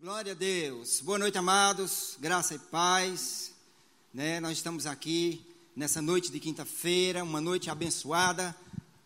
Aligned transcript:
Glória 0.00 0.30
a 0.30 0.34
Deus. 0.36 1.00
Boa 1.00 1.18
noite, 1.18 1.36
amados. 1.38 2.16
Graça 2.20 2.54
e 2.54 2.58
paz. 2.60 3.50
Né? 4.14 4.38
Nós 4.38 4.52
estamos 4.52 4.86
aqui 4.86 5.44
nessa 5.74 6.00
noite 6.00 6.30
de 6.30 6.38
quinta-feira, 6.38 7.24
uma 7.24 7.40
noite 7.40 7.68
abençoada, 7.68 8.54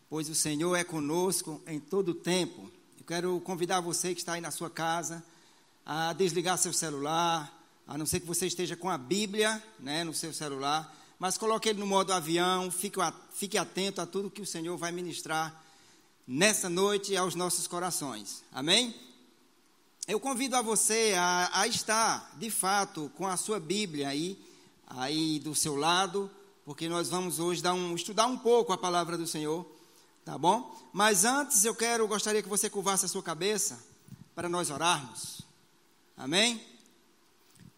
pois 0.07 0.29
o 0.29 0.35
Senhor 0.35 0.75
é 0.75 0.83
conosco 0.83 1.59
em 1.65 1.79
todo 1.79 2.09
o 2.09 2.13
tempo. 2.13 2.69
Eu 2.99 3.05
quero 3.07 3.39
convidar 3.39 3.81
você 3.81 4.13
que 4.13 4.21
está 4.21 4.33
aí 4.33 4.41
na 4.41 4.51
sua 4.51 4.69
casa 4.69 5.23
a 5.83 6.13
desligar 6.13 6.59
seu 6.59 6.71
celular, 6.71 7.51
a 7.87 7.97
não 7.97 8.05
ser 8.05 8.19
que 8.19 8.27
você 8.27 8.45
esteja 8.45 8.75
com 8.75 8.87
a 8.87 8.97
Bíblia 8.97 9.63
né, 9.79 10.03
no 10.03 10.13
seu 10.13 10.31
celular, 10.31 10.95
mas 11.17 11.39
coloque 11.39 11.69
ele 11.69 11.79
no 11.79 11.87
modo 11.87 12.13
avião, 12.13 12.69
fique, 12.69 13.57
atento 13.57 13.99
a 13.99 14.05
tudo 14.05 14.29
que 14.29 14.43
o 14.43 14.45
Senhor 14.45 14.77
vai 14.77 14.91
ministrar 14.91 15.59
nessa 16.27 16.69
noite 16.69 17.17
aos 17.17 17.33
nossos 17.33 17.65
corações. 17.65 18.43
Amém? 18.51 18.93
Eu 20.05 20.19
convido 20.19 20.55
a 20.57 20.61
você 20.61 21.13
a, 21.17 21.61
a, 21.61 21.67
estar, 21.67 22.35
de 22.37 22.49
fato, 22.49 23.09
com 23.15 23.25
a 23.25 23.37
sua 23.37 23.57
Bíblia 23.57 24.09
aí, 24.09 24.37
aí 24.85 25.39
do 25.39 25.55
seu 25.55 25.77
lado, 25.77 26.29
porque 26.65 26.89
nós 26.89 27.09
vamos 27.09 27.39
hoje 27.39 27.65
um, 27.69 27.95
estudar 27.95 28.27
um 28.27 28.37
pouco 28.37 28.73
a 28.73 28.77
palavra 28.77 29.17
do 29.17 29.25
Senhor, 29.25 29.65
tá 30.25 30.37
bom? 30.37 30.75
Mas 30.91 31.23
antes 31.23 31.63
eu 31.63 31.73
quero, 31.73 32.07
gostaria 32.07 32.43
que 32.43 32.49
você 32.49 32.69
curvasse 32.69 33.05
a 33.05 33.07
sua 33.07 33.23
cabeça 33.23 33.81
para 34.35 34.49
nós 34.49 34.69
orarmos. 34.69 35.41
Amém? 36.17 36.61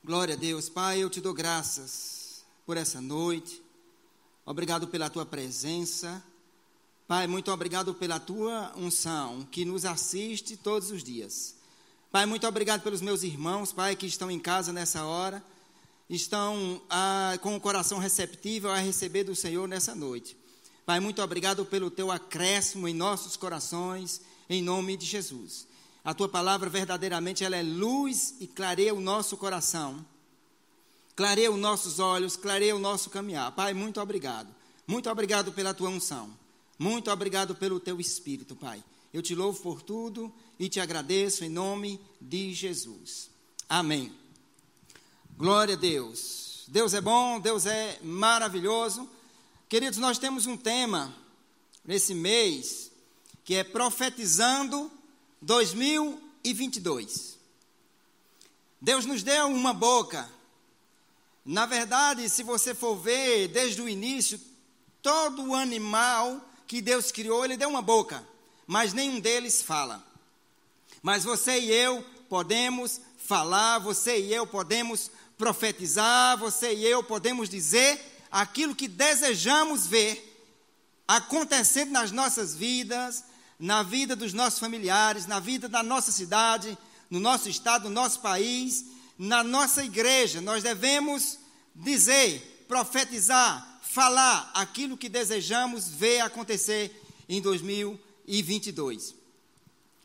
Glória 0.03 0.33
a 0.33 0.37
Deus. 0.37 0.67
Pai, 0.67 1.03
eu 1.03 1.09
te 1.11 1.21
dou 1.21 1.33
graças 1.33 2.43
por 2.65 2.75
essa 2.75 2.99
noite. 2.99 3.61
Obrigado 4.43 4.87
pela 4.87 5.11
tua 5.11 5.27
presença. 5.27 6.23
Pai, 7.07 7.27
muito 7.27 7.51
obrigado 7.51 7.93
pela 7.93 8.19
tua 8.19 8.73
unção 8.75 9.47
que 9.51 9.63
nos 9.63 9.85
assiste 9.85 10.57
todos 10.57 10.89
os 10.89 11.03
dias. 11.03 11.54
Pai, 12.11 12.25
muito 12.25 12.47
obrigado 12.47 12.81
pelos 12.81 13.01
meus 13.01 13.23
irmãos, 13.23 13.73
Pai, 13.73 13.95
que 13.95 14.05
estão 14.05 14.31
em 14.31 14.39
casa 14.39 14.71
nessa 14.71 15.03
hora, 15.05 15.43
estão 16.09 16.81
ah, 16.89 17.37
com 17.41 17.55
o 17.55 17.59
coração 17.59 17.97
receptível 17.97 18.71
a 18.71 18.77
receber 18.77 19.23
do 19.23 19.35
Senhor 19.35 19.67
nessa 19.67 19.93
noite. 19.93 20.37
Pai, 20.85 20.99
muito 20.99 21.21
obrigado 21.21 21.65
pelo 21.65 21.89
teu 21.89 22.11
acréscimo 22.11 22.87
em 22.87 22.93
nossos 22.93 23.35
corações, 23.35 24.21
em 24.49 24.61
nome 24.61 24.95
de 24.95 25.05
Jesus. 25.05 25.67
A 26.03 26.13
tua 26.13 26.29
palavra 26.29 26.69
verdadeiramente 26.69 27.43
ela 27.43 27.55
é 27.55 27.63
luz 27.63 28.35
e 28.39 28.45
clareia 28.45 28.93
o 28.93 29.01
nosso 29.01 29.35
coração, 29.35 30.05
clareia 31.15 31.51
os 31.51 31.59
nossos 31.59 31.97
olhos, 31.97 32.37
clareia 32.37 32.75
o 32.75 32.79
nosso 32.79 33.09
caminhar. 33.09 33.51
Pai, 33.53 33.73
muito 33.73 33.99
obrigado. 33.99 34.53
Muito 34.85 35.09
obrigado 35.09 35.51
pela 35.51 35.73
tua 35.73 35.89
unção. 35.89 36.29
Muito 36.77 37.09
obrigado 37.09 37.55
pelo 37.55 37.79
teu 37.79 37.99
espírito, 37.99 38.55
Pai. 38.55 38.83
Eu 39.15 39.21
te 39.21 39.33
louvo 39.33 39.61
por 39.61 39.81
tudo 39.81 40.29
e 40.59 40.67
te 40.67 40.81
agradeço 40.81 41.45
em 41.45 41.49
nome 41.49 42.01
de 42.19 42.53
Jesus. 42.53 43.29
Amém. 43.69 44.13
Glória 45.37 45.75
a 45.75 45.77
Deus. 45.77 46.65
Deus 46.67 46.93
é 46.93 46.99
bom, 46.99 47.39
Deus 47.39 47.65
é 47.65 47.97
maravilhoso. 48.03 49.09
Queridos, 49.69 49.99
nós 49.99 50.19
temos 50.19 50.47
um 50.47 50.57
tema 50.57 51.15
nesse 51.85 52.13
mês 52.13 52.91
que 53.45 53.55
é 53.55 53.63
profetizando 53.63 54.91
2022. 55.41 57.37
Deus 58.81 59.05
nos 59.05 59.23
deu 59.23 59.47
uma 59.47 59.73
boca. 59.73 60.29
Na 61.45 61.65
verdade, 61.65 62.27
se 62.27 62.43
você 62.43 62.75
for 62.75 62.97
ver 62.97 63.47
desde 63.47 63.81
o 63.81 63.87
início, 63.87 64.37
todo 65.01 65.55
animal 65.55 66.51
que 66.67 66.81
Deus 66.81 67.13
criou, 67.13 67.45
ele 67.45 67.55
deu 67.55 67.69
uma 67.69 67.81
boca 67.81 68.34
mas 68.67 68.93
nenhum 68.93 69.19
deles 69.19 69.61
fala. 69.61 70.03
Mas 71.01 71.23
você 71.23 71.59
e 71.59 71.71
eu 71.71 72.03
podemos 72.27 72.99
falar, 73.17 73.79
você 73.79 74.19
e 74.19 74.33
eu 74.33 74.47
podemos 74.47 75.11
profetizar, 75.37 76.37
você 76.37 76.73
e 76.73 76.85
eu 76.85 77.03
podemos 77.03 77.49
dizer 77.49 77.99
aquilo 78.31 78.75
que 78.75 78.87
desejamos 78.87 79.85
ver 79.85 80.31
acontecendo 81.07 81.91
nas 81.91 82.11
nossas 82.11 82.55
vidas, 82.55 83.23
na 83.59 83.83
vida 83.83 84.15
dos 84.15 84.33
nossos 84.33 84.59
familiares, 84.59 85.27
na 85.27 85.39
vida 85.39 85.69
da 85.69 85.83
nossa 85.83 86.11
cidade, 86.11 86.77
no 87.09 87.19
nosso 87.19 87.47
estado, 87.47 87.85
no 87.85 87.91
nosso 87.91 88.19
país, 88.19 88.85
na 89.17 89.43
nossa 89.43 89.83
igreja. 89.83 90.41
Nós 90.41 90.63
devemos 90.63 91.37
dizer, 91.75 92.65
profetizar, 92.67 93.79
falar 93.83 94.51
aquilo 94.55 94.97
que 94.97 95.07
desejamos 95.07 95.87
ver 95.87 96.21
acontecer 96.21 97.01
em 97.29 97.39
2020 97.39 98.04
e 98.27 98.41
22. 98.41 99.15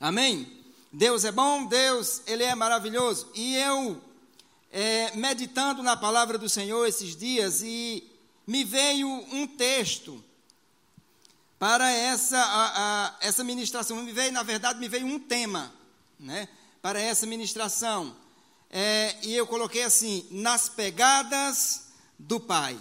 Amém? 0.01 0.61
Deus 0.93 1.25
é 1.25 1.31
bom, 1.31 1.67
Deus, 1.67 2.23
Ele 2.27 2.43
é 2.43 2.55
maravilhoso. 2.55 3.29
E 3.35 3.57
eu, 3.57 4.03
é, 4.73 5.15
meditando 5.17 5.83
na 5.83 5.97
palavra 5.97 6.37
do 6.37 6.49
Senhor 6.49 6.87
esses 6.87 7.15
dias, 7.15 7.63
e 7.63 8.03
me 8.47 8.65
veio 8.65 9.09
um 9.09 9.47
texto 9.47 10.23
para 11.59 11.91
essa, 11.91 12.39
a, 12.39 13.07
a, 13.07 13.17
essa 13.21 13.45
ministração. 13.45 14.03
Me 14.03 14.13
veio, 14.13 14.33
na 14.33 14.43
verdade, 14.43 14.81
me 14.81 14.89
veio 14.89 15.07
um 15.07 15.19
tema, 15.19 15.73
né? 16.19 16.49
Para 16.83 17.01
essa 17.01 17.27
ministração. 17.27 18.17
É, 18.71 19.17
e 19.23 19.35
eu 19.35 19.47
coloquei 19.47 19.83
assim: 19.83 20.27
nas 20.31 20.69
pegadas 20.69 21.89
do 22.19 22.41
Pai. 22.41 22.79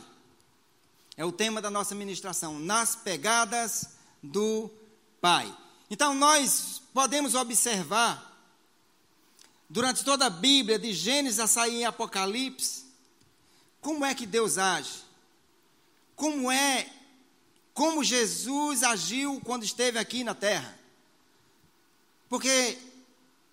É 1.17 1.25
o 1.25 1.31
tema 1.33 1.61
da 1.61 1.69
nossa 1.69 1.93
ministração, 1.93 2.57
nas 2.57 2.95
pegadas 2.95 3.89
do 4.23 4.69
Pai. 4.69 4.78
Então 5.89 6.13
nós 6.13 6.81
podemos 6.93 7.35
observar, 7.35 8.25
durante 9.69 10.03
toda 10.03 10.25
a 10.25 10.29
Bíblia, 10.29 10.79
de 10.79 10.93
Gênesis 10.93 11.39
a 11.39 11.47
sair 11.47 11.75
em 11.75 11.85
Apocalipse, 11.85 12.85
como 13.81 14.05
é 14.05 14.13
que 14.13 14.25
Deus 14.25 14.57
age. 14.57 15.03
Como 16.15 16.51
é, 16.51 16.89
como 17.73 18.03
Jesus 18.03 18.83
agiu 18.83 19.39
quando 19.43 19.63
esteve 19.63 19.97
aqui 19.97 20.23
na 20.23 20.35
terra. 20.35 20.77
Porque 22.27 22.77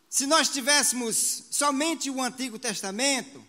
se 0.08 0.26
nós 0.26 0.48
tivéssemos 0.48 1.44
somente 1.50 2.10
o 2.10 2.20
Antigo 2.20 2.58
Testamento, 2.58 3.42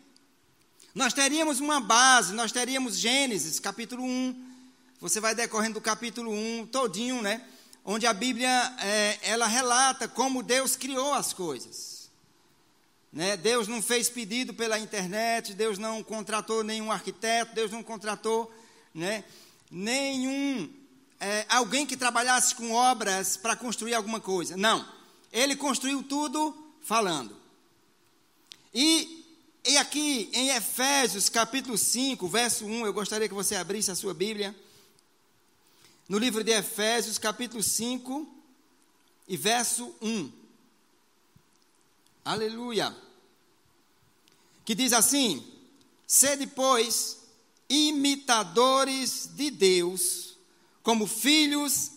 nós 0.94 1.14
teríamos 1.14 1.60
uma 1.60 1.80
base, 1.80 2.34
nós 2.34 2.52
teríamos 2.52 2.98
Gênesis, 2.98 3.60
capítulo 3.60 4.04
1. 4.04 4.48
Você 5.00 5.20
vai 5.20 5.36
decorrendo 5.36 5.76
do 5.76 5.82
capítulo 5.82 6.32
1 6.32 6.68
todinho, 6.68 7.22
né? 7.22 7.46
Onde 7.90 8.06
a 8.06 8.12
Bíblia 8.12 8.50
é, 8.82 9.18
ela 9.22 9.48
relata 9.48 10.10
como 10.10 10.44
Deus 10.44 10.76
criou 10.76 11.14
as 11.14 11.32
coisas. 11.32 12.10
Né? 13.14 13.38
Deus 13.38 13.66
não 13.66 13.82
fez 13.82 14.10
pedido 14.10 14.54
pela 14.54 14.78
internet, 14.78 15.54
Deus 15.54 15.78
não 15.78 16.04
contratou 16.04 16.66
nenhum 16.66 16.92
arquiteto, 16.92 17.56
Deus 17.56 17.72
não 17.72 17.82
contratou 17.82 18.54
né, 18.94 19.24
nenhum 19.72 20.70
é, 21.18 21.46
alguém 21.48 21.86
que 21.86 21.96
trabalhasse 21.96 22.56
com 22.56 22.74
obras 22.74 23.38
para 23.38 23.56
construir 23.56 23.94
alguma 23.94 24.20
coisa. 24.20 24.58
Não, 24.58 24.86
Ele 25.32 25.56
construiu 25.56 26.04
tudo 26.04 26.54
falando. 26.82 27.38
E, 28.74 29.26
e 29.66 29.78
aqui 29.78 30.30
em 30.34 30.50
Efésios 30.50 31.30
capítulo 31.30 31.78
5, 31.78 32.28
verso 32.28 32.66
1, 32.66 32.86
eu 32.86 32.92
gostaria 32.92 33.30
que 33.30 33.34
você 33.34 33.56
abrisse 33.56 33.92
a 33.92 33.96
sua 33.96 34.14
Bíblia 34.14 34.54
no 36.08 36.18
livro 36.18 36.44
de 36.44 36.52
Efésios, 36.52 37.18
capítulo 37.18 37.62
5 37.62 38.28
e 39.28 39.36
verso 39.36 39.94
1. 40.02 40.32
Aleluia. 42.24 42.96
Que 44.64 44.74
diz 44.74 44.94
assim: 44.94 45.46
Sede, 46.06 46.48
pois, 46.48 47.18
imitadores 47.70 49.30
de 49.34 49.52
Deus, 49.52 50.38
como 50.82 51.06
filhos 51.06 51.92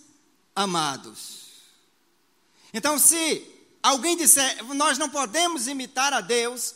amados. 0.54 1.40
Então, 2.72 2.98
se 2.98 3.46
alguém 3.82 4.16
disser, 4.16 4.64
nós 4.74 4.98
não 4.98 5.08
podemos 5.08 5.66
imitar 5.68 6.12
a 6.12 6.20
Deus, 6.20 6.74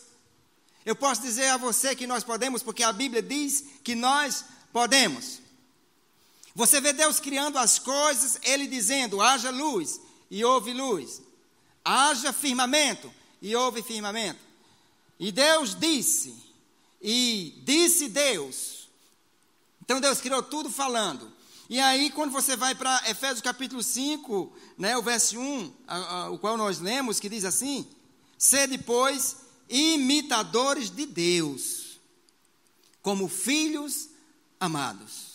eu 0.85 0.95
posso 0.95 1.23
dizer 1.23 1.49
a 1.49 1.57
você 1.57 1.95
que 1.95 2.07
nós 2.07 2.23
podemos, 2.23 2.63
porque 2.63 2.83
a 2.83 2.93
Bíblia 2.93 3.23
diz 3.23 3.65
que 3.83 3.95
nós 3.95 4.45
podemos. 4.73 5.44
Você 6.55 6.81
vê 6.81 6.93
Deus 6.93 7.19
criando 7.19 7.59
as 7.59 7.79
coisas, 7.79 8.39
Ele 8.43 8.67
dizendo: 8.67 9.21
haja 9.21 9.51
luz 9.51 10.01
e 10.31 10.45
houve 10.45 10.73
luz, 10.73 11.21
haja 11.85 12.33
firmamento 12.33 13.13
e 13.43 13.55
houve 13.57 13.83
firmamento. 13.83 14.41
E 15.19 15.33
Deus 15.33 15.75
disse, 15.75 16.35
e 17.01 17.61
disse 17.65 18.09
Deus. 18.09 18.89
Então 19.83 20.01
Deus 20.01 20.21
criou 20.21 20.43
tudo 20.43 20.71
falando. 20.71 21.33
E 21.69 21.81
aí, 21.81 22.11
quando 22.11 22.31
você 22.31 22.57
vai 22.57 22.75
para 22.75 23.03
Efésios 23.09 23.41
capítulo 23.41 23.83
5, 23.83 24.53
né, 24.77 24.97
o 24.97 25.03
verso 25.03 25.39
1, 25.39 25.73
a, 25.87 25.97
a, 25.97 26.31
o 26.31 26.39
qual 26.39 26.57
nós 26.57 26.79
lemos, 26.79 27.19
que 27.19 27.29
diz 27.29 27.45
assim: 27.45 27.87
Sede, 28.39 28.79
pois, 28.79 29.37
imitadores 29.69 30.91
de 30.91 31.07
Deus, 31.07 31.99
como 33.03 33.29
filhos 33.29 34.11
amados. 34.61 35.34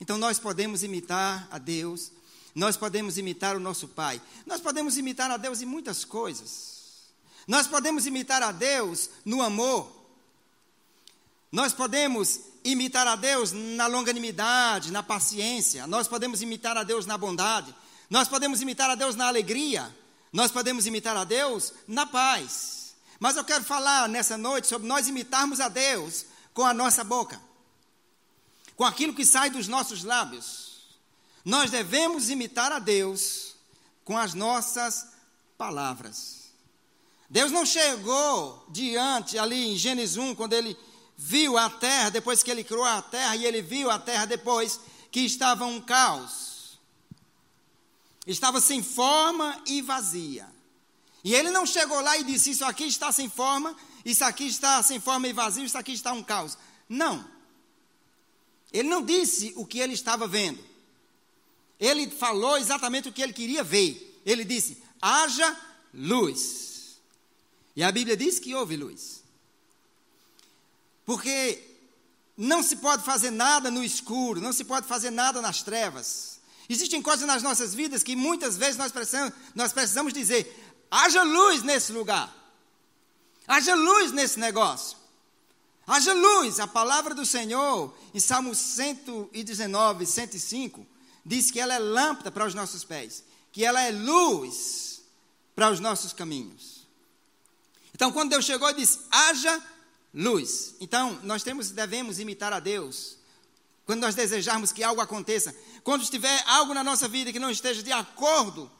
Então 0.00 0.16
nós 0.18 0.38
podemos 0.38 0.82
imitar 0.82 1.48
a 1.50 1.58
Deus, 1.58 2.12
nós 2.54 2.76
podemos 2.76 3.18
imitar 3.18 3.56
o 3.56 3.60
nosso 3.60 3.88
Pai, 3.88 4.20
nós 4.46 4.60
podemos 4.60 4.96
imitar 4.96 5.30
a 5.30 5.36
Deus 5.36 5.60
em 5.60 5.66
muitas 5.66 6.04
coisas. 6.04 6.78
Nós 7.46 7.66
podemos 7.66 8.06
imitar 8.06 8.42
a 8.42 8.52
Deus 8.52 9.08
no 9.24 9.40
amor. 9.40 9.90
Nós 11.50 11.72
podemos 11.72 12.40
imitar 12.62 13.06
a 13.06 13.16
Deus 13.16 13.52
na 13.52 13.86
longanimidade, 13.86 14.92
na 14.92 15.02
paciência. 15.02 15.86
Nós 15.86 16.06
podemos 16.06 16.42
imitar 16.42 16.76
a 16.76 16.82
Deus 16.82 17.06
na 17.06 17.16
bondade. 17.16 17.74
Nós 18.10 18.28
podemos 18.28 18.60
imitar 18.60 18.90
a 18.90 18.94
Deus 18.94 19.16
na 19.16 19.28
alegria. 19.28 19.94
Nós 20.30 20.50
podemos 20.50 20.86
imitar 20.86 21.16
a 21.16 21.24
Deus 21.24 21.72
na 21.86 22.04
paz. 22.04 22.94
Mas 23.18 23.36
eu 23.36 23.44
quero 23.44 23.64
falar 23.64 24.08
nessa 24.08 24.36
noite 24.36 24.66
sobre 24.66 24.86
nós 24.86 25.08
imitarmos 25.08 25.58
a 25.58 25.68
Deus 25.68 26.26
com 26.52 26.64
a 26.64 26.74
nossa 26.74 27.02
boca, 27.02 27.40
com 28.78 28.84
aquilo 28.84 29.12
que 29.12 29.26
sai 29.26 29.50
dos 29.50 29.66
nossos 29.66 30.04
lábios. 30.04 30.86
Nós 31.44 31.68
devemos 31.68 32.30
imitar 32.30 32.70
a 32.70 32.78
Deus 32.78 33.56
com 34.04 34.16
as 34.16 34.34
nossas 34.34 35.08
palavras. 35.58 36.52
Deus 37.28 37.50
não 37.50 37.66
chegou 37.66 38.64
diante 38.70 39.36
ali 39.36 39.72
em 39.72 39.76
Gênesis 39.76 40.16
1, 40.16 40.36
quando 40.36 40.52
ele 40.52 40.78
viu 41.16 41.58
a 41.58 41.68
terra, 41.68 42.10
depois 42.10 42.40
que 42.40 42.52
ele 42.52 42.62
criou 42.62 42.84
a 42.84 43.02
terra, 43.02 43.34
e 43.34 43.44
ele 43.44 43.60
viu 43.60 43.90
a 43.90 43.98
terra 43.98 44.26
depois 44.26 44.78
que 45.10 45.20
estava 45.22 45.64
um 45.64 45.80
caos. 45.80 46.78
Estava 48.28 48.60
sem 48.60 48.80
forma 48.80 49.60
e 49.66 49.82
vazia. 49.82 50.48
E 51.24 51.34
ele 51.34 51.50
não 51.50 51.66
chegou 51.66 52.00
lá 52.00 52.16
e 52.16 52.22
disse: 52.22 52.50
Isso 52.52 52.64
aqui 52.64 52.84
está 52.84 53.10
sem 53.10 53.28
forma, 53.28 53.74
isso 54.04 54.24
aqui 54.24 54.46
está 54.46 54.80
sem 54.84 55.00
forma 55.00 55.26
e 55.26 55.32
vazio, 55.32 55.64
isso 55.64 55.76
aqui 55.76 55.94
está 55.94 56.12
um 56.12 56.22
caos. 56.22 56.56
Não. 56.88 57.37
Ele 58.72 58.88
não 58.88 59.02
disse 59.02 59.52
o 59.56 59.64
que 59.64 59.78
ele 59.78 59.94
estava 59.94 60.26
vendo. 60.26 60.62
Ele 61.78 62.10
falou 62.10 62.56
exatamente 62.56 63.08
o 63.08 63.12
que 63.12 63.22
ele 63.22 63.32
queria 63.32 63.62
ver. 63.64 64.20
Ele 64.26 64.44
disse: 64.44 64.82
haja 65.00 65.56
luz. 65.94 66.98
E 67.74 67.82
a 67.82 67.92
Bíblia 67.92 68.16
diz 68.16 68.38
que 68.38 68.54
houve 68.54 68.76
luz. 68.76 69.22
Porque 71.06 71.62
não 72.36 72.62
se 72.62 72.76
pode 72.76 73.02
fazer 73.04 73.30
nada 73.30 73.70
no 73.70 73.82
escuro, 73.82 74.40
não 74.40 74.52
se 74.52 74.64
pode 74.64 74.86
fazer 74.86 75.10
nada 75.10 75.40
nas 75.40 75.62
trevas. 75.62 76.38
Existem 76.68 77.00
coisas 77.00 77.26
nas 77.26 77.42
nossas 77.42 77.72
vidas 77.72 78.02
que 78.02 78.14
muitas 78.14 78.58
vezes 78.58 78.76
nós 78.76 78.92
precisamos, 78.92 79.32
nós 79.54 79.72
precisamos 79.72 80.12
dizer: 80.12 80.54
haja 80.90 81.22
luz 81.22 81.62
nesse 81.62 81.92
lugar, 81.92 82.30
haja 83.46 83.74
luz 83.74 84.12
nesse 84.12 84.38
negócio, 84.38 84.97
haja 85.88 86.12
luz. 86.12 86.60
A 86.60 86.66
palavra 86.66 87.14
do 87.14 87.26
Senhor, 87.26 87.92
em 88.14 88.20
Salmo 88.20 88.54
119, 88.54 90.06
105, 90.06 90.86
diz 91.24 91.50
que 91.50 91.58
ela 91.58 91.74
é 91.74 91.78
lâmpada 91.78 92.30
para 92.30 92.46
os 92.46 92.54
nossos 92.54 92.84
pés, 92.84 93.24
que 93.50 93.64
ela 93.64 93.80
é 93.80 93.90
luz 93.90 95.02
para 95.56 95.70
os 95.70 95.80
nossos 95.80 96.12
caminhos. 96.12 96.86
Então, 97.94 98.12
quando 98.12 98.30
Deus 98.30 98.44
chegou 98.44 98.70
e 98.70 98.74
disse: 98.74 99.00
haja 99.10 99.60
luz. 100.14 100.74
Então, 100.80 101.18
nós 101.22 101.42
temos, 101.42 101.70
devemos 101.70 102.18
imitar 102.18 102.52
a 102.52 102.60
Deus. 102.60 103.16
Quando 103.84 104.02
nós 104.02 104.14
desejarmos 104.14 104.70
que 104.70 104.84
algo 104.84 105.00
aconteça, 105.00 105.54
quando 105.82 106.02
estiver 106.02 106.44
algo 106.46 106.74
na 106.74 106.84
nossa 106.84 107.08
vida 107.08 107.32
que 107.32 107.38
não 107.38 107.50
esteja 107.50 107.82
de 107.82 107.90
acordo 107.90 108.70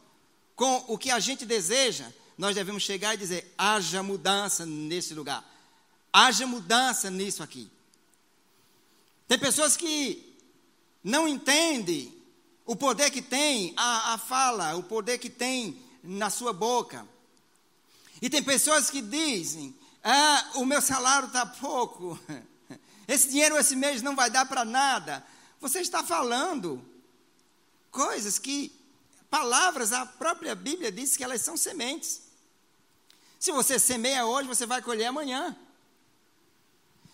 com 0.54 0.84
o 0.86 0.98
que 0.98 1.10
a 1.10 1.18
gente 1.18 1.46
deseja, 1.46 2.12
nós 2.36 2.54
devemos 2.54 2.82
chegar 2.82 3.14
e 3.14 3.16
dizer: 3.16 3.54
haja 3.56 4.02
mudança 4.02 4.66
nesse 4.66 5.14
lugar, 5.14 5.44
haja 6.12 6.46
mudança 6.46 7.10
nisso 7.10 7.42
aqui. 7.42 7.70
Tem 9.26 9.38
pessoas 9.38 9.76
que 9.76 10.36
não 11.02 11.28
entendem 11.28 12.16
o 12.64 12.76
poder 12.76 13.10
que 13.10 13.22
tem 13.22 13.72
a, 13.76 14.14
a 14.14 14.18
fala, 14.18 14.76
o 14.76 14.82
poder 14.82 15.18
que 15.18 15.30
tem 15.30 15.82
na 16.02 16.30
sua 16.30 16.52
boca. 16.52 17.06
E 18.20 18.28
tem 18.28 18.42
pessoas 18.42 18.90
que 18.90 19.00
dizem: 19.00 19.74
ah, 20.02 20.52
o 20.56 20.64
meu 20.64 20.80
salário 20.80 21.28
está 21.28 21.46
pouco, 21.46 22.18
esse 23.06 23.28
dinheiro 23.28 23.56
esse 23.56 23.76
mês 23.76 24.02
não 24.02 24.16
vai 24.16 24.30
dar 24.30 24.46
para 24.46 24.64
nada. 24.64 25.24
Você 25.60 25.80
está 25.80 26.04
falando 26.04 26.84
coisas 27.90 28.38
que, 28.38 28.72
palavras, 29.28 29.92
a 29.92 30.06
própria 30.06 30.54
Bíblia 30.54 30.92
diz 30.92 31.16
que 31.16 31.24
elas 31.24 31.42
são 31.42 31.56
sementes. 31.56 32.22
Se 33.38 33.52
você 33.52 33.78
semeia 33.78 34.26
hoje, 34.26 34.48
você 34.48 34.66
vai 34.66 34.82
colher 34.82 35.06
amanhã. 35.06 35.56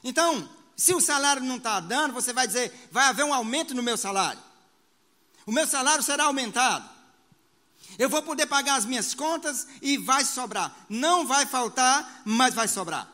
Então, 0.05 0.47
se 0.77 0.95
o 0.95 1.01
salário 1.01 1.43
não 1.43 1.57
está 1.57 1.81
dando, 1.81 2.13
você 2.13 2.33
vai 2.33 2.47
dizer: 2.47 2.89
vai 2.93 3.07
haver 3.07 3.25
um 3.25 3.33
aumento 3.33 3.75
no 3.75 3.83
meu 3.83 3.97
salário. 3.97 4.41
O 5.47 5.51
meu 5.51 5.67
salário 5.67 6.03
será 6.03 6.25
aumentado. 6.25 6.89
Eu 7.99 8.09
vou 8.09 8.23
poder 8.23 8.47
pagar 8.47 8.77
as 8.77 8.85
minhas 8.85 9.15
contas 9.15 9.67
e 9.81 9.97
vai 9.97 10.25
sobrar. 10.25 10.75
Não 10.89 11.27
vai 11.27 11.47
faltar, 11.47 12.23
mas 12.25 12.55
vai 12.55 12.69
sobrar. 12.69 13.11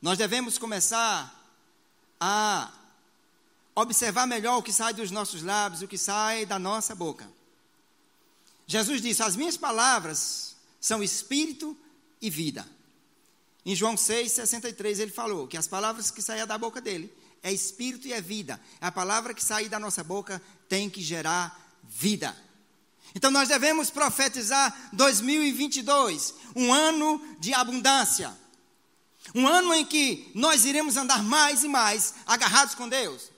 Nós 0.00 0.16
devemos 0.16 0.56
começar 0.58 1.34
a 2.18 2.70
observar 3.74 4.26
melhor 4.26 4.58
o 4.58 4.62
que 4.62 4.72
sai 4.72 4.94
dos 4.94 5.10
nossos 5.10 5.42
lábios, 5.42 5.82
o 5.82 5.88
que 5.88 5.98
sai 5.98 6.46
da 6.46 6.58
nossa 6.58 6.94
boca. 6.94 7.28
Jesus 8.66 9.02
disse: 9.02 9.22
As 9.22 9.36
minhas 9.36 9.56
palavras 9.56 10.56
são 10.80 11.02
espírito 11.02 11.76
e 12.22 12.30
vida. 12.30 12.66
Em 13.64 13.74
João 13.74 13.94
6,63 13.94 15.00
ele 15.00 15.10
falou 15.10 15.46
que 15.46 15.56
as 15.56 15.66
palavras 15.66 16.10
que 16.10 16.22
saíam 16.22 16.46
da 16.46 16.56
boca 16.56 16.80
dele 16.80 17.12
é 17.42 17.52
espírito 17.52 18.06
e 18.06 18.12
é 18.12 18.20
vida. 18.20 18.60
A 18.80 18.90
palavra 18.90 19.34
que 19.34 19.44
sair 19.44 19.68
da 19.68 19.78
nossa 19.78 20.02
boca 20.02 20.40
tem 20.68 20.88
que 20.88 21.02
gerar 21.02 21.78
vida. 21.84 22.36
Então 23.14 23.30
nós 23.30 23.48
devemos 23.48 23.90
profetizar 23.90 24.90
2022, 24.92 26.34
um 26.54 26.72
ano 26.72 27.20
de 27.38 27.52
abundância. 27.52 28.36
Um 29.34 29.46
ano 29.46 29.74
em 29.74 29.84
que 29.84 30.30
nós 30.34 30.64
iremos 30.64 30.96
andar 30.96 31.22
mais 31.22 31.62
e 31.62 31.68
mais 31.68 32.14
agarrados 32.26 32.74
com 32.74 32.88
Deus. 32.88 33.30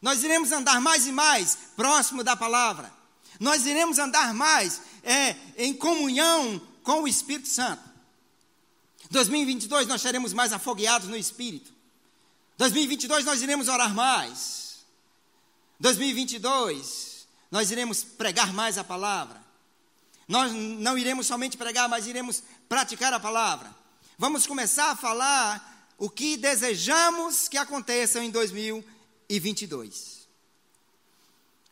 Nós 0.00 0.22
iremos 0.22 0.52
andar 0.52 0.80
mais 0.80 1.06
e 1.06 1.12
mais 1.12 1.58
próximo 1.76 2.22
da 2.22 2.36
palavra. 2.36 2.92
Nós 3.38 3.66
iremos 3.66 3.98
andar 3.98 4.32
mais 4.32 4.80
é, 5.02 5.36
em 5.56 5.74
comunhão 5.74 6.60
com 6.82 7.02
o 7.02 7.08
Espírito 7.08 7.48
Santo. 7.48 7.87
2022 9.10 9.86
nós 9.86 10.02
seremos 10.02 10.32
mais 10.32 10.52
afogueados 10.52 11.08
no 11.08 11.16
Espírito. 11.16 11.72
2022 12.56 13.24
nós 13.24 13.42
iremos 13.42 13.68
orar 13.68 13.94
mais. 13.94 14.84
2022 15.80 17.26
nós 17.50 17.70
iremos 17.70 18.02
pregar 18.04 18.52
mais 18.52 18.76
a 18.76 18.84
palavra. 18.84 19.42
Nós 20.26 20.52
não 20.52 20.98
iremos 20.98 21.26
somente 21.26 21.56
pregar, 21.56 21.88
mas 21.88 22.06
iremos 22.06 22.42
praticar 22.68 23.12
a 23.12 23.20
palavra. 23.20 23.74
Vamos 24.18 24.46
começar 24.46 24.90
a 24.90 24.96
falar 24.96 25.88
o 25.96 26.10
que 26.10 26.36
desejamos 26.36 27.48
que 27.48 27.56
aconteça 27.56 28.22
em 28.22 28.30
2022. 28.30 30.28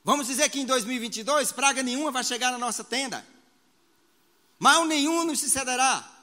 Vamos 0.02 0.28
dizer 0.28 0.49
que 0.49 0.61
em 0.61 0.64
2022 0.64 1.52
praga 1.52 1.83
nenhuma 1.83 2.11
vai 2.11 2.25
chegar 2.25 2.50
na 2.52 2.59
nossa 2.59 2.83
tenda. 2.83 3.26
Mal 4.59 4.87
nenhum 4.87 5.25
nos 5.25 5.40
sucederá. 5.40 6.16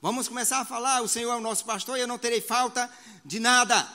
Vamos 0.00 0.28
começar 0.28 0.60
a 0.60 0.64
falar: 0.64 1.02
o 1.02 1.08
Senhor 1.08 1.32
é 1.32 1.36
o 1.36 1.40
nosso 1.40 1.64
pastor 1.64 1.96
e 1.96 2.00
eu 2.00 2.06
não 2.06 2.18
terei 2.18 2.40
falta 2.40 2.90
de 3.24 3.40
nada. 3.40 3.88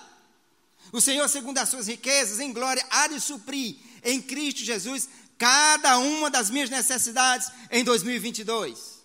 O 0.91 0.99
Senhor, 0.99 1.27
segundo 1.29 1.57
as 1.57 1.69
suas 1.69 1.87
riquezas 1.87 2.39
em 2.39 2.51
glória, 2.51 2.85
há 2.89 3.07
de 3.07 3.19
suprir 3.19 3.77
em 4.03 4.21
Cristo 4.21 4.63
Jesus 4.63 5.07
cada 5.37 5.97
uma 5.97 6.29
das 6.29 6.49
minhas 6.49 6.69
necessidades 6.69 7.49
em 7.71 7.83
2022. 7.83 9.01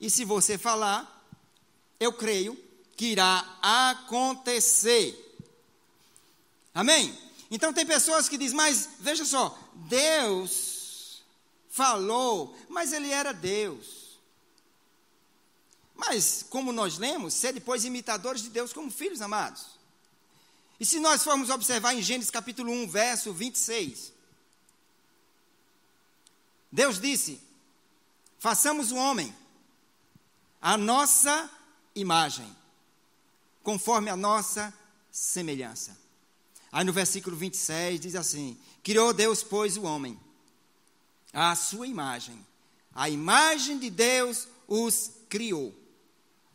E 0.00 0.10
se 0.10 0.24
você 0.24 0.58
falar, 0.58 1.24
eu 1.98 2.12
creio 2.12 2.56
que 2.96 3.06
irá 3.06 3.58
acontecer. 3.62 5.24
Amém? 6.74 7.16
Então 7.50 7.72
tem 7.72 7.86
pessoas 7.86 8.28
que 8.28 8.36
dizem, 8.36 8.56
mas 8.56 8.90
veja 9.00 9.24
só, 9.24 9.58
Deus 9.74 11.22
falou, 11.70 12.56
mas 12.68 12.92
ele 12.92 13.10
era 13.10 13.32
Deus. 13.32 13.97
Mas, 15.98 16.44
como 16.48 16.72
nós 16.72 16.96
lemos, 16.96 17.34
ser 17.34 17.52
depois 17.52 17.84
imitadores 17.84 18.40
de 18.40 18.48
Deus 18.48 18.72
como 18.72 18.90
filhos 18.90 19.20
amados. 19.20 19.66
E 20.78 20.86
se 20.86 21.00
nós 21.00 21.24
formos 21.24 21.50
observar 21.50 21.92
em 21.92 22.00
Gênesis 22.00 22.30
capítulo 22.30 22.72
1, 22.72 22.88
verso 22.88 23.32
26, 23.32 24.12
Deus 26.70 27.00
disse: 27.00 27.40
façamos 28.38 28.92
o 28.92 28.96
homem 28.96 29.34
a 30.60 30.76
nossa 30.76 31.50
imagem, 31.94 32.56
conforme 33.62 34.10
a 34.10 34.16
nossa 34.16 34.72
semelhança. 35.10 35.96
Aí 36.70 36.84
no 36.84 36.92
versículo 36.92 37.36
26 37.36 38.00
diz 38.00 38.14
assim: 38.14 38.58
Criou 38.82 39.12
Deus, 39.12 39.42
pois, 39.42 39.76
o 39.76 39.82
homem, 39.82 40.18
à 41.32 41.54
sua 41.54 41.86
imagem. 41.86 42.46
A 42.94 43.08
imagem 43.08 43.78
de 43.78 43.90
Deus 43.90 44.48
os 44.66 45.12
criou. 45.28 45.74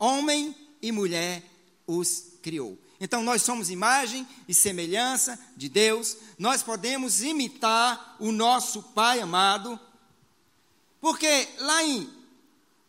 Homem 0.04 0.54
e 0.82 0.92
mulher 0.92 1.42
os 1.88 2.34
criou. 2.42 2.78
Então 3.00 3.24
nós 3.24 3.42
somos 3.42 3.70
imagem 3.70 4.28
e 4.50 4.54
semelhança 4.54 5.40
de 5.56 5.70
Deus, 5.70 6.18
nós 6.38 6.62
podemos 6.62 7.24
imitar 7.24 8.18
o 8.20 8.30
nosso 8.30 8.84
Pai 8.84 9.22
amado, 9.22 9.80
porque 11.00 11.48
lá 11.58 11.86
em, 11.86 12.10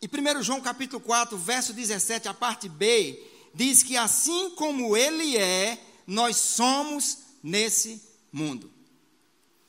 em 0.03 0.39
1 0.39 0.43
João 0.43 0.61
capítulo 0.61 1.01
4, 1.01 1.39
verso 1.39 1.73
17, 1.73 2.27
a 2.27 2.35
parte 2.35 2.69
B, 2.69 3.25
diz 3.55 3.85
que 3.85 3.97
assim 3.97 4.51
como 4.51 4.97
ele 4.97 5.37
é, 5.37 5.81
nós 6.09 6.37
somos 6.37 7.19
nesse 7.41 8.03
mundo. 8.33 8.73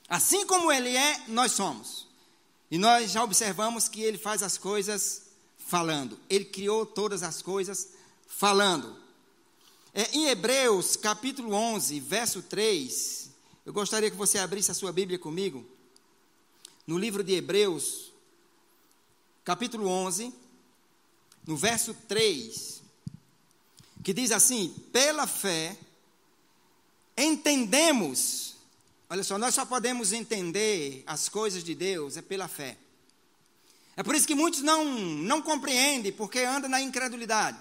Assim 0.10 0.48
como 0.48 0.72
ele 0.72 0.98
é, 0.98 1.22
nós 1.28 1.52
somos. 1.52 2.08
E 2.72 2.80
nós 2.80 3.12
já 3.12 3.24
observamos 3.24 3.88
que 3.88 4.02
ele 4.02 4.18
faz 4.18 4.42
as 4.42 4.58
coisas 4.58 5.25
falando. 5.65 6.17
Ele 6.29 6.45
criou 6.45 6.86
todas 6.86 7.24
as 7.24 7.41
coisas 7.41 7.89
falando. 8.27 8.95
É, 9.93 10.15
em 10.15 10.27
Hebreus, 10.27 10.95
capítulo 10.95 11.53
11, 11.53 12.00
verso 12.00 12.41
3, 12.43 13.29
eu 13.65 13.74
gostaria 13.74 14.12
que 14.12 14.17
você 14.17 14.38
abrisse 14.38 14.72
a 14.72 14.75
sua 14.75 14.91
Bíblia 14.91 15.17
comigo. 15.17 15.65
No 16.86 16.98
livro 16.98 17.24
de 17.24 17.34
Hebreus, 17.34 18.12
capítulo 19.43 19.88
11, 19.88 20.34
no 21.48 21.57
verso 21.57 21.95
3, 22.07 22.84
que 24.03 24.13
diz 24.13 24.31
assim: 24.31 24.69
pela 24.91 25.25
fé, 25.25 25.75
entendemos. 27.17 28.55
Olha 29.10 29.24
só, 29.24 29.38
nós 29.38 29.55
só 29.55 29.65
podemos 29.65 30.12
entender 30.12 31.03
as 31.07 31.29
coisas 31.29 31.63
de 31.63 31.74
Deus 31.74 32.17
é 32.17 32.22
pela 32.22 32.48
fé. 32.48 32.77
É 33.98 34.04
por 34.04 34.14
isso 34.16 34.28
que 34.28 34.36
muitos 34.36 34.62
não, 34.62 34.84
não 34.86 35.42
compreendem, 35.42 36.12
porque 36.12 36.40
andam 36.40 36.70
na 36.70 36.82
incredulidade. 36.82 37.58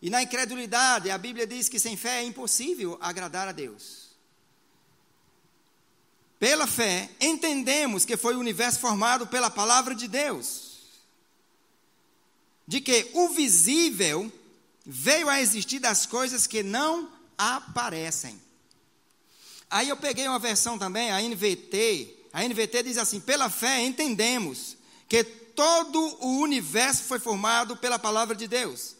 E 0.00 0.08
na 0.08 0.22
incredulidade, 0.22 1.10
a 1.10 1.18
Bíblia 1.18 1.46
diz 1.46 1.68
que 1.68 1.78
sem 1.78 1.96
fé 1.96 2.20
é 2.20 2.24
impossível 2.24 2.96
agradar 3.00 3.48
a 3.48 3.52
Deus. 3.52 4.08
Pela 6.38 6.66
fé, 6.68 7.10
entendemos 7.20 8.04
que 8.04 8.16
foi 8.16 8.36
o 8.36 8.40
universo 8.40 8.78
formado 8.78 9.26
pela 9.26 9.50
palavra 9.50 9.94
de 9.94 10.06
Deus. 10.06 10.78
De 12.66 12.80
que 12.80 13.10
o 13.12 13.30
visível 13.30 14.32
veio 14.86 15.28
a 15.28 15.40
existir 15.40 15.80
das 15.80 16.06
coisas 16.06 16.46
que 16.46 16.62
não 16.62 17.10
aparecem. 17.36 18.40
Aí 19.68 19.88
eu 19.88 19.96
peguei 19.96 20.28
uma 20.28 20.38
versão 20.38 20.78
também, 20.78 21.10
a 21.10 21.20
NVT. 21.20 22.17
A 22.32 22.42
NVT 22.42 22.82
diz 22.82 22.98
assim: 22.98 23.20
pela 23.20 23.50
fé 23.50 23.80
entendemos 23.84 24.76
que 25.08 25.24
todo 25.24 26.00
o 26.20 26.40
universo 26.40 27.04
foi 27.04 27.18
formado 27.18 27.76
pela 27.76 27.98
palavra 27.98 28.36
de 28.36 28.46
Deus 28.46 28.98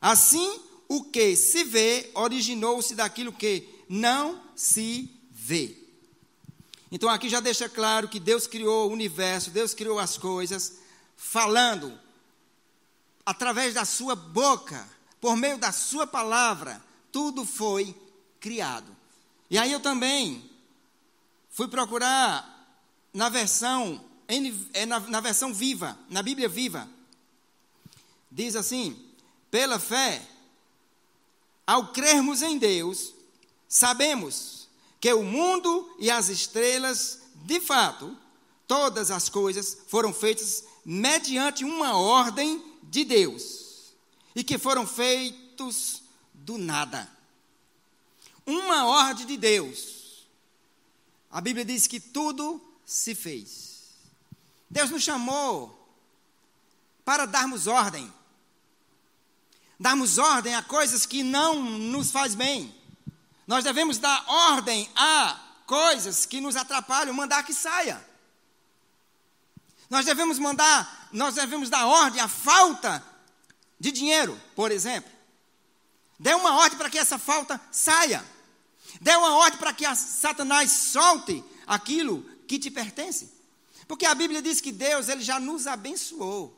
Assim, 0.00 0.60
o 0.88 1.04
que 1.04 1.36
se 1.36 1.62
vê 1.62 2.10
originou-se 2.14 2.94
daquilo 2.94 3.32
que 3.32 3.68
não 3.88 4.40
se 4.56 5.10
vê. 5.30 5.76
Então 6.90 7.08
aqui 7.08 7.28
já 7.28 7.38
deixa 7.38 7.68
claro 7.68 8.08
que 8.08 8.18
Deus 8.18 8.46
criou 8.46 8.88
o 8.88 8.92
universo, 8.92 9.50
Deus 9.50 9.74
criou 9.74 9.98
as 9.98 10.16
coisas, 10.16 10.78
falando 11.16 11.96
através 13.26 13.74
da 13.74 13.84
sua 13.84 14.16
boca, 14.16 14.88
por 15.20 15.36
meio 15.36 15.58
da 15.58 15.70
sua 15.70 16.06
palavra, 16.06 16.82
tudo 17.12 17.44
foi 17.44 17.94
criado. 18.40 18.96
E 19.50 19.58
aí 19.58 19.70
eu 19.70 19.80
também 19.80 20.49
fui 21.50 21.68
procurar 21.68 22.78
na 23.12 23.28
versão 23.28 24.02
é, 24.72 24.86
na, 24.86 25.00
na 25.00 25.20
versão 25.20 25.52
viva, 25.52 25.98
na 26.08 26.22
Bíblia 26.22 26.48
viva. 26.48 26.88
Diz 28.30 28.54
assim: 28.54 28.96
pela 29.50 29.80
fé, 29.80 30.22
ao 31.66 31.88
crermos 31.88 32.40
em 32.42 32.56
Deus, 32.56 33.12
sabemos 33.68 34.68
que 35.00 35.12
o 35.12 35.24
mundo 35.24 35.96
e 35.98 36.10
as 36.10 36.28
estrelas, 36.28 37.22
de 37.34 37.60
fato, 37.60 38.16
todas 38.68 39.10
as 39.10 39.28
coisas 39.28 39.76
foram 39.88 40.14
feitas 40.14 40.62
mediante 40.84 41.64
uma 41.64 41.96
ordem 41.96 42.62
de 42.84 43.04
Deus 43.04 43.92
e 44.34 44.44
que 44.44 44.58
foram 44.58 44.86
feitos 44.86 46.02
do 46.32 46.56
nada. 46.56 47.10
Uma 48.46 48.86
ordem 48.86 49.26
de 49.26 49.36
Deus. 49.36 49.99
A 51.30 51.40
Bíblia 51.40 51.64
diz 51.64 51.86
que 51.86 52.00
tudo 52.00 52.60
se 52.84 53.14
fez. 53.14 53.94
Deus 54.68 54.90
nos 54.90 55.02
chamou 55.02 55.76
para 57.04 57.26
darmos 57.26 57.66
ordem 57.66 58.12
darmos 59.80 60.18
ordem 60.18 60.54
a 60.54 60.62
coisas 60.62 61.06
que 61.06 61.22
não 61.22 61.62
nos 61.62 62.10
faz 62.10 62.34
bem. 62.34 62.74
Nós 63.46 63.64
devemos 63.64 63.96
dar 63.96 64.22
ordem 64.28 64.88
a 64.94 65.40
coisas 65.66 66.26
que 66.26 66.38
nos 66.38 66.54
atrapalham, 66.54 67.14
mandar 67.14 67.42
que 67.42 67.54
saia. 67.54 68.06
Nós 69.88 70.04
devemos 70.04 70.38
mandar, 70.38 71.08
nós 71.10 71.34
devemos 71.34 71.70
dar 71.70 71.86
ordem 71.86 72.20
à 72.20 72.28
falta 72.28 73.02
de 73.80 73.90
dinheiro, 73.90 74.38
por 74.54 74.70
exemplo. 74.70 75.10
Dê 76.18 76.34
uma 76.34 76.56
ordem 76.56 76.76
para 76.76 76.90
que 76.90 76.98
essa 76.98 77.18
falta 77.18 77.58
saia. 77.72 78.22
Dê 79.00 79.14
uma 79.16 79.36
ordem 79.36 79.58
para 79.58 79.72
que 79.72 79.84
Satanás 79.94 80.70
solte 80.70 81.44
aquilo 81.66 82.22
que 82.46 82.58
te 82.58 82.70
pertence. 82.70 83.30
Porque 83.86 84.06
a 84.06 84.14
Bíblia 84.14 84.40
diz 84.40 84.60
que 84.60 84.72
Deus, 84.72 85.08
ele 85.08 85.22
já 85.22 85.38
nos 85.38 85.66
abençoou. 85.66 86.56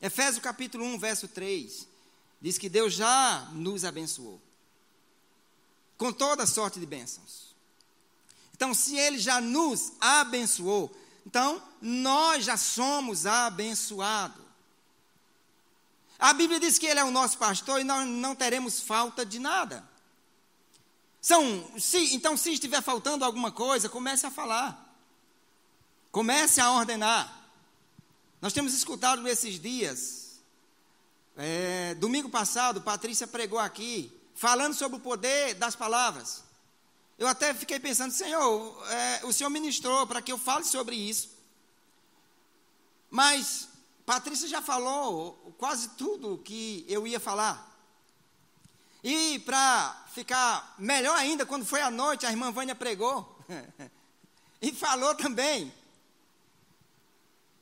Efésios 0.00 0.42
capítulo 0.42 0.84
1, 0.84 0.98
verso 0.98 1.28
3 1.28 1.86
diz 2.40 2.58
que 2.58 2.68
Deus 2.68 2.92
já 2.92 3.48
nos 3.52 3.84
abençoou 3.84 4.40
com 5.96 6.12
toda 6.12 6.46
sorte 6.46 6.78
de 6.78 6.86
bênçãos. 6.86 7.54
Então, 8.54 8.72
se 8.72 8.96
Ele 8.96 9.18
já 9.18 9.40
nos 9.40 9.92
abençoou, 10.00 10.94
então 11.26 11.62
nós 11.80 12.44
já 12.44 12.56
somos 12.56 13.26
abençoados. 13.26 14.44
A 16.18 16.32
Bíblia 16.32 16.58
diz 16.58 16.78
que 16.78 16.86
Ele 16.86 17.00
é 17.00 17.04
o 17.04 17.10
nosso 17.10 17.36
pastor 17.36 17.80
e 17.80 17.84
nós 17.84 18.06
não 18.06 18.34
teremos 18.34 18.80
falta 18.80 19.24
de 19.24 19.38
nada. 19.38 19.86
São, 21.26 21.68
se, 21.76 22.14
então, 22.14 22.36
se 22.36 22.52
estiver 22.52 22.80
faltando 22.80 23.24
alguma 23.24 23.50
coisa, 23.50 23.88
comece 23.88 24.24
a 24.24 24.30
falar. 24.30 24.96
Comece 26.12 26.60
a 26.60 26.70
ordenar. 26.70 27.50
Nós 28.40 28.52
temos 28.52 28.72
escutado 28.72 29.20
nesses 29.22 29.58
dias 29.58 30.38
é, 31.36 31.96
domingo 31.96 32.28
passado, 32.28 32.80
Patrícia 32.80 33.26
pregou 33.26 33.58
aqui, 33.58 34.16
falando 34.36 34.74
sobre 34.74 34.98
o 34.98 35.00
poder 35.00 35.54
das 35.54 35.74
palavras. 35.74 36.44
Eu 37.18 37.26
até 37.26 37.52
fiquei 37.52 37.80
pensando, 37.80 38.12
Senhor, 38.12 38.86
é, 38.88 39.26
o 39.26 39.32
Senhor 39.32 39.50
ministrou 39.50 40.06
para 40.06 40.22
que 40.22 40.30
eu 40.30 40.38
fale 40.38 40.64
sobre 40.64 40.94
isso. 40.94 41.30
Mas 43.10 43.66
Patrícia 44.06 44.46
já 44.46 44.62
falou 44.62 45.56
quase 45.58 45.88
tudo 45.88 46.38
que 46.38 46.86
eu 46.88 47.04
ia 47.04 47.18
falar. 47.18 47.75
E 49.02 49.38
para 49.40 50.04
ficar 50.12 50.74
melhor 50.78 51.16
ainda, 51.16 51.46
quando 51.46 51.64
foi 51.64 51.80
à 51.80 51.90
noite, 51.90 52.26
a 52.26 52.30
irmã 52.30 52.50
Vânia 52.50 52.74
pregou. 52.74 53.38
e 54.60 54.72
falou 54.72 55.14
também 55.14 55.72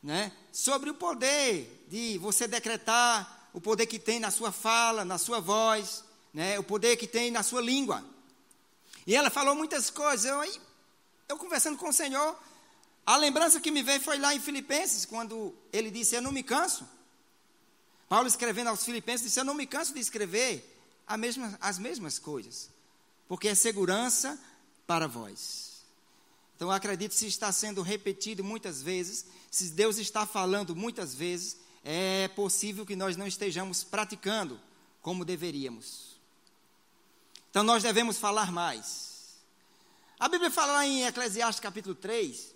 né, 0.03 0.33
sobre 0.53 0.91
o 0.91 0.95
poder 0.95 1.87
de 1.89 2.19
você 2.19 2.47
decretar 2.47 3.49
o 3.53 3.61
poder 3.61 3.87
que 3.87 3.99
tem 3.99 4.19
na 4.19 4.31
sua 4.31 4.51
fala, 4.51 5.05
na 5.05 5.17
sua 5.17 5.41
voz, 5.41 6.05
né, 6.33 6.59
o 6.59 6.63
poder 6.63 6.97
que 6.97 7.07
tem 7.07 7.31
na 7.31 7.43
sua 7.43 7.61
língua. 7.61 8.05
E 9.07 9.15
ela 9.15 9.31
falou 9.31 9.55
muitas 9.55 9.91
coisas. 9.91 10.25
Eu, 10.25 10.61
eu 11.29 11.37
conversando 11.37 11.79
com 11.79 11.89
o 11.89 11.93
Senhor, 11.93 12.37
a 13.07 13.17
lembrança 13.17 13.61
que 13.61 13.71
me 13.71 13.83
veio 13.83 14.01
foi 14.01 14.19
lá 14.19 14.35
em 14.35 14.41
Filipenses, 14.41 15.05
quando 15.05 15.55
ele 15.73 15.91
disse: 15.91 16.15
Eu 16.15 16.23
não 16.23 16.33
me 16.33 16.43
canso. 16.43 16.89
Paulo 18.09 18.27
escrevendo 18.27 18.69
aos 18.69 18.85
Filipenses 18.85 19.27
disse: 19.27 19.41
Eu 19.41 19.45
não 19.45 19.55
me 19.55 19.67
canso 19.67 19.95
de 19.95 20.01
escrever 20.01 20.74
mesma, 21.17 21.57
as 21.61 21.79
mesmas 21.79 22.19
coisas, 22.19 22.71
porque 23.29 23.49
é 23.49 23.55
segurança 23.55 24.39
para 24.87 25.07
vós. 25.07 25.85
Então, 26.57 26.69
eu 26.69 26.73
acredito 26.73 27.15
se 27.15 27.27
está 27.27 27.51
sendo 27.53 27.83
repetido 27.83 28.45
muitas 28.45 28.81
vezes, 28.81 29.27
se 29.51 29.71
Deus 29.71 29.99
está 29.99 30.25
falando 30.27 30.75
muitas 30.75 31.15
vezes, 31.15 31.59
é 31.85 32.29
possível 32.29 32.87
que 32.87 32.97
nós 32.97 33.17
não 33.17 33.27
estejamos 33.27 33.85
praticando 33.85 34.59
como 35.03 35.25
deveríamos. 35.25 36.15
Então 37.51 37.63
nós 37.63 37.83
devemos 37.83 38.17
falar 38.17 38.51
mais. 38.51 39.37
A 40.19 40.29
Bíblia 40.29 40.51
fala 40.51 40.85
em 40.87 41.05
Eclesiastes 41.05 41.61
capítulo 41.61 41.95
3 41.95 42.55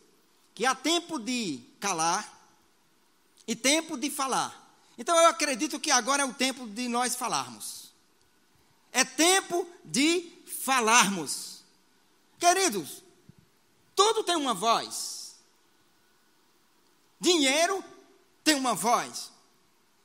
que 0.55 0.67
há 0.67 0.75
tempo 0.75 1.21
de 1.21 1.61
calar 1.79 2.37
e 3.47 3.55
tempo 3.55 3.97
de 3.97 4.11
falar. 4.11 4.67
Então 4.99 5.15
eu 5.17 5.29
acredito 5.29 5.79
que 5.79 5.91
agora 5.91 6.23
é 6.23 6.27
o 6.27 6.35
tempo 6.35 6.67
de 6.67 6.89
nós 6.89 7.15
falarmos. 7.15 7.88
De 9.91 10.31
falarmos. 10.47 11.65
Queridos, 12.39 13.03
tudo 13.95 14.23
tem 14.23 14.37
uma 14.37 14.55
voz. 14.55 15.37
Dinheiro 17.21 17.83
tem 18.45 18.55
uma 18.55 18.75
voz. 18.75 19.33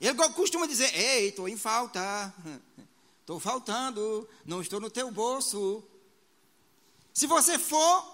Ele 0.02 0.16
costuma 0.30 0.66
dizer: 0.66 0.94
Ei, 0.96 1.30
estou 1.30 1.48
em 1.48 1.56
falta, 1.56 2.34
estou 3.22 3.40
faltando, 3.40 4.28
não 4.46 4.62
estou 4.62 4.80
no 4.80 4.90
teu 4.90 5.12
bolso. 5.12 5.84
Se 7.14 7.28
você 7.28 7.60
for 7.60 8.14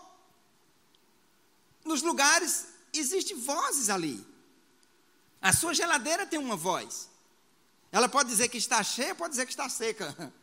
nos 1.85 2.01
lugares, 2.01 2.67
existem 2.93 3.37
vozes 3.37 3.89
ali. 3.89 4.25
A 5.41 5.53
sua 5.53 5.73
geladeira 5.73 6.25
tem 6.25 6.37
uma 6.37 6.55
voz. 6.55 7.09
Ela 7.91 8.09
pode 8.09 8.29
dizer 8.29 8.49
que 8.49 8.57
está 8.57 8.83
cheia, 8.83 9.15
pode 9.15 9.31
dizer 9.31 9.45
que 9.45 9.51
está 9.51 9.69
seca. 9.69 10.33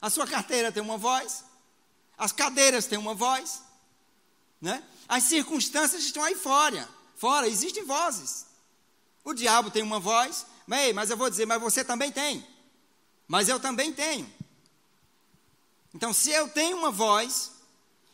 A 0.00 0.08
sua 0.10 0.26
carteira 0.26 0.72
tem 0.72 0.82
uma 0.82 0.96
voz. 0.96 1.44
As 2.16 2.32
cadeiras 2.32 2.86
têm 2.86 2.98
uma 2.98 3.14
voz. 3.14 3.62
Né? 4.60 4.82
As 5.08 5.24
circunstâncias 5.24 6.02
estão 6.02 6.22
aí 6.22 6.34
fora. 6.34 6.88
Fora, 7.16 7.48
existem 7.48 7.84
vozes. 7.84 8.46
O 9.24 9.34
diabo 9.34 9.70
tem 9.70 9.82
uma 9.82 10.00
voz, 10.00 10.46
mas, 10.66 10.94
mas 10.94 11.10
eu 11.10 11.16
vou 11.16 11.28
dizer, 11.28 11.46
mas 11.46 11.60
você 11.60 11.84
também 11.84 12.10
tem. 12.10 12.46
Mas 13.28 13.48
eu 13.48 13.60
também 13.60 13.92
tenho. 13.92 14.30
Então, 15.94 16.12
se 16.12 16.30
eu 16.30 16.48
tenho 16.48 16.76
uma 16.76 16.90
voz, 16.90 17.52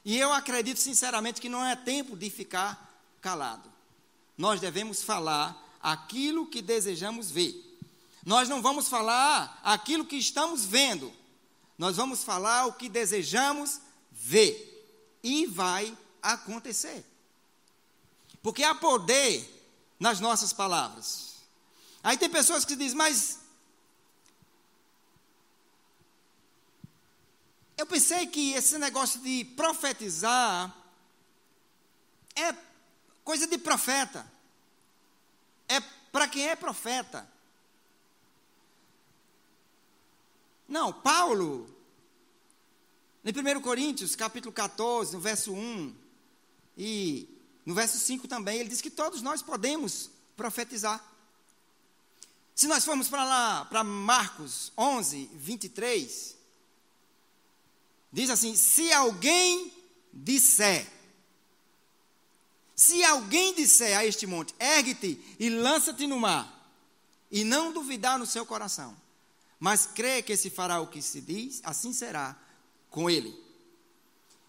e 0.04 0.16
eu 0.16 0.32
acredito 0.32 0.78
sinceramente 0.78 1.40
que 1.40 1.48
não 1.48 1.64
é 1.64 1.74
tempo 1.74 2.16
de 2.16 2.30
ficar 2.30 3.00
calado. 3.20 3.72
Nós 4.38 4.60
devemos 4.60 5.02
falar 5.02 5.56
aquilo 5.82 6.46
que 6.46 6.62
desejamos 6.62 7.30
ver. 7.30 7.54
Nós 8.24 8.48
não 8.48 8.62
vamos 8.62 8.88
falar 8.88 9.60
aquilo 9.62 10.04
que 10.04 10.16
estamos 10.16 10.64
vendo. 10.64 11.12
Nós 11.78 11.96
vamos 11.96 12.24
falar 12.24 12.66
o 12.66 12.72
que 12.72 12.88
desejamos 12.88 13.80
ver. 14.10 14.72
E 15.22 15.46
vai 15.46 15.96
acontecer. 16.22 17.04
Porque 18.42 18.62
há 18.62 18.74
poder 18.74 19.52
nas 19.98 20.20
nossas 20.20 20.52
palavras. 20.52 21.34
Aí 22.02 22.16
tem 22.16 22.30
pessoas 22.30 22.64
que 22.64 22.76
dizem, 22.76 22.96
mas 22.96 23.40
eu 27.76 27.86
pensei 27.86 28.26
que 28.26 28.52
esse 28.52 28.78
negócio 28.78 29.20
de 29.20 29.44
profetizar 29.56 30.74
é 32.34 32.54
coisa 33.24 33.46
de 33.46 33.58
profeta. 33.58 34.30
É 35.68 35.80
para 36.12 36.28
quem 36.28 36.48
é 36.48 36.56
profeta. 36.56 37.28
Não, 40.68 40.92
Paulo, 40.92 41.68
em 43.24 43.30
1 43.30 43.60
Coríntios, 43.60 44.16
capítulo 44.16 44.52
14, 44.52 45.14
no 45.14 45.20
verso 45.20 45.52
1, 45.52 45.94
e 46.76 47.28
no 47.64 47.74
verso 47.74 47.98
5 47.98 48.28
também, 48.28 48.58
ele 48.58 48.68
diz 48.68 48.80
que 48.80 48.90
todos 48.90 49.22
nós 49.22 49.42
podemos 49.42 50.10
profetizar. 50.36 51.04
Se 52.54 52.66
nós 52.66 52.84
formos 52.84 53.08
para 53.08 53.24
lá, 53.24 53.64
para 53.66 53.84
Marcos 53.84 54.72
11, 54.76 55.30
23, 55.34 56.36
diz 58.12 58.30
assim: 58.30 58.56
Se 58.56 58.92
alguém 58.92 59.72
disser, 60.12 60.90
se 62.74 63.04
alguém 63.04 63.54
disser 63.54 63.98
a 63.98 64.04
este 64.04 64.26
monte, 64.26 64.54
ergue-te 64.58 65.20
e 65.38 65.50
lança-te 65.50 66.06
no 66.06 66.18
mar, 66.18 66.72
e 67.30 67.44
não 67.44 67.72
duvidar 67.72 68.18
no 68.18 68.26
seu 68.26 68.46
coração, 68.46 68.96
mas 69.58 69.86
crê 69.86 70.22
que 70.22 70.36
se 70.36 70.50
fará 70.50 70.80
o 70.80 70.86
que 70.86 71.00
se 71.00 71.20
diz, 71.20 71.60
assim 71.64 71.92
será 71.92 72.36
com 72.90 73.08
ele. 73.08 73.34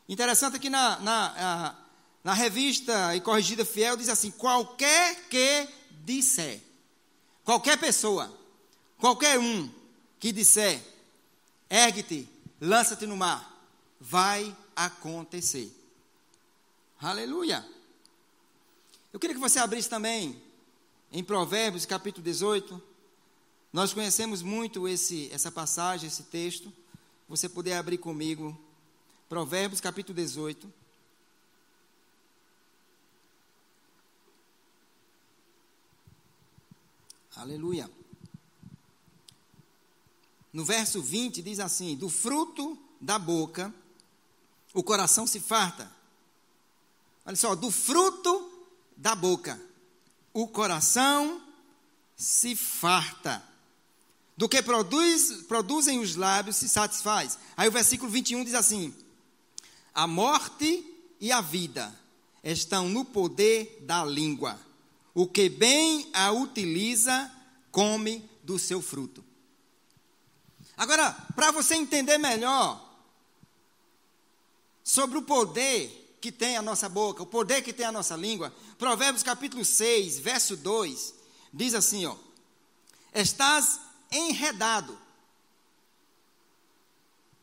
Interessante 0.08 0.60
que 0.60 0.70
na, 0.70 1.00
na, 1.00 1.76
na 2.24 2.34
revista 2.34 3.16
e 3.16 3.22
corrigida 3.22 3.66
fiel 3.66 3.98
diz 3.98 4.10
assim: 4.10 4.32
qualquer 4.32 5.28
que 5.30 5.68
disser, 6.04 6.62
qualquer 7.44 7.78
pessoa, 7.78 8.34
qualquer 8.98 9.40
um 9.40 9.70
que 10.20 10.32
disser, 10.32 10.82
ergue-te, 11.70 12.28
lança-te 12.60 13.06
no 13.06 13.18
mar, 13.18 13.70
vai 14.00 14.56
acontecer. 14.76 15.74
Aleluia. 17.00 17.66
Eu 19.12 19.20
queria 19.20 19.36
que 19.36 19.42
você 19.42 19.60
abrisse 19.60 19.90
também 19.90 20.42
em 21.12 21.24
Provérbios, 21.24 21.86
capítulo 21.86 22.24
18. 22.24 22.82
Nós 23.72 23.94
conhecemos 23.94 24.42
muito 24.42 24.88
esse, 24.88 25.30
essa 25.32 25.52
passagem, 25.52 26.08
esse 26.08 26.24
texto. 26.24 26.72
Você 27.28 27.48
puder 27.48 27.78
abrir 27.78 27.98
comigo. 27.98 28.58
Provérbios, 29.30 29.82
capítulo 29.82 30.16
18. 30.16 30.72
Aleluia. 37.36 37.90
No 40.52 40.66
verso 40.66 41.02
20 41.02 41.42
diz 41.42 41.60
assim: 41.60 41.96
Do 41.96 42.10
fruto 42.10 42.78
da 43.00 43.20
boca 43.20 43.74
o 44.78 44.84
coração 44.84 45.26
se 45.26 45.40
farta. 45.40 45.92
Olha 47.26 47.36
só, 47.36 47.56
do 47.56 47.72
fruto 47.72 48.52
da 48.96 49.16
boca. 49.16 49.60
O 50.32 50.48
coração 50.48 51.42
se 52.16 52.56
farta. 52.56 53.44
Do 54.38 54.48
que 54.48 54.62
produz, 54.62 55.44
produzem 55.48 56.00
os 56.00 56.16
lábios 56.16 56.58
se 56.58 56.70
satisfaz. 56.70 57.40
Aí 57.58 57.68
o 57.68 57.72
versículo 57.72 58.12
21 58.12 58.46
diz 58.46 58.54
assim: 58.54 58.94
A 59.92 60.06
morte 60.06 60.86
e 61.20 61.32
a 61.32 61.42
vida 61.42 61.94
estão 62.44 62.88
no 62.88 63.04
poder 63.04 63.80
da 63.82 64.06
língua. 64.06 64.60
O 65.16 65.28
que 65.28 65.50
bem 65.50 66.08
a 66.14 66.32
utiliza, 66.32 67.32
come 67.72 68.30
do 68.44 68.60
seu 68.60 68.80
fruto. 68.80 69.26
Agora, 70.78 71.12
para 71.36 71.50
você 71.50 71.74
entender 71.74 72.20
melhor 72.20 72.88
sobre 74.84 75.18
o 75.18 75.24
poder 75.24 76.18
que 76.22 76.32
tem 76.32 76.58
a 76.58 76.62
nossa 76.62 76.88
boca, 76.88 77.24
o 77.24 77.26
poder 77.26 77.64
que 77.64 77.74
tem 77.74 77.88
a 77.88 77.92
nossa 77.92 78.16
língua. 78.16 78.54
Provérbios 78.78 79.24
capítulo 79.24 79.66
6, 79.66 80.20
verso 80.20 80.56
2, 80.56 81.14
diz 81.52 81.74
assim, 81.74 82.06
ó: 82.06 82.16
Estás 83.12 83.87
enredado. 84.12 84.98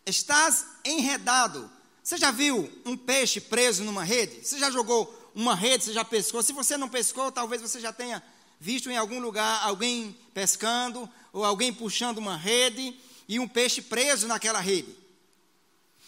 Estás 0.07 0.67
enredado. 0.85 1.71
Você 2.03 2.17
já 2.19 2.31
viu 2.31 2.71
um 2.85 2.97
peixe 2.97 3.41
preso 3.41 3.83
numa 3.85 4.05
rede? 4.05 4.47
Você 4.47 4.59
já 4.59 4.71
jogou 4.71 5.33
uma 5.35 5.55
rede, 5.55 5.85
você 5.85 5.93
já 5.93 6.05
pescou? 6.05 6.43
Se 6.43 6.53
você 6.53 6.77
não 6.77 6.89
pescou, 6.89 7.33
talvez 7.33 7.63
você 7.63 7.81
já 7.81 7.93
tenha 7.93 8.23
visto 8.61 8.91
em 8.91 8.97
algum 8.97 9.19
lugar 9.19 9.63
alguém 9.63 10.17
pescando 10.33 11.09
ou 11.33 11.45
alguém 11.45 11.73
puxando 11.73 12.19
uma 12.19 12.37
rede 12.37 12.95
e 13.27 13.41
um 13.41 13.49
peixe 13.49 13.83
preso 13.83 14.27
naquela 14.27 14.61
rede. 14.61 14.95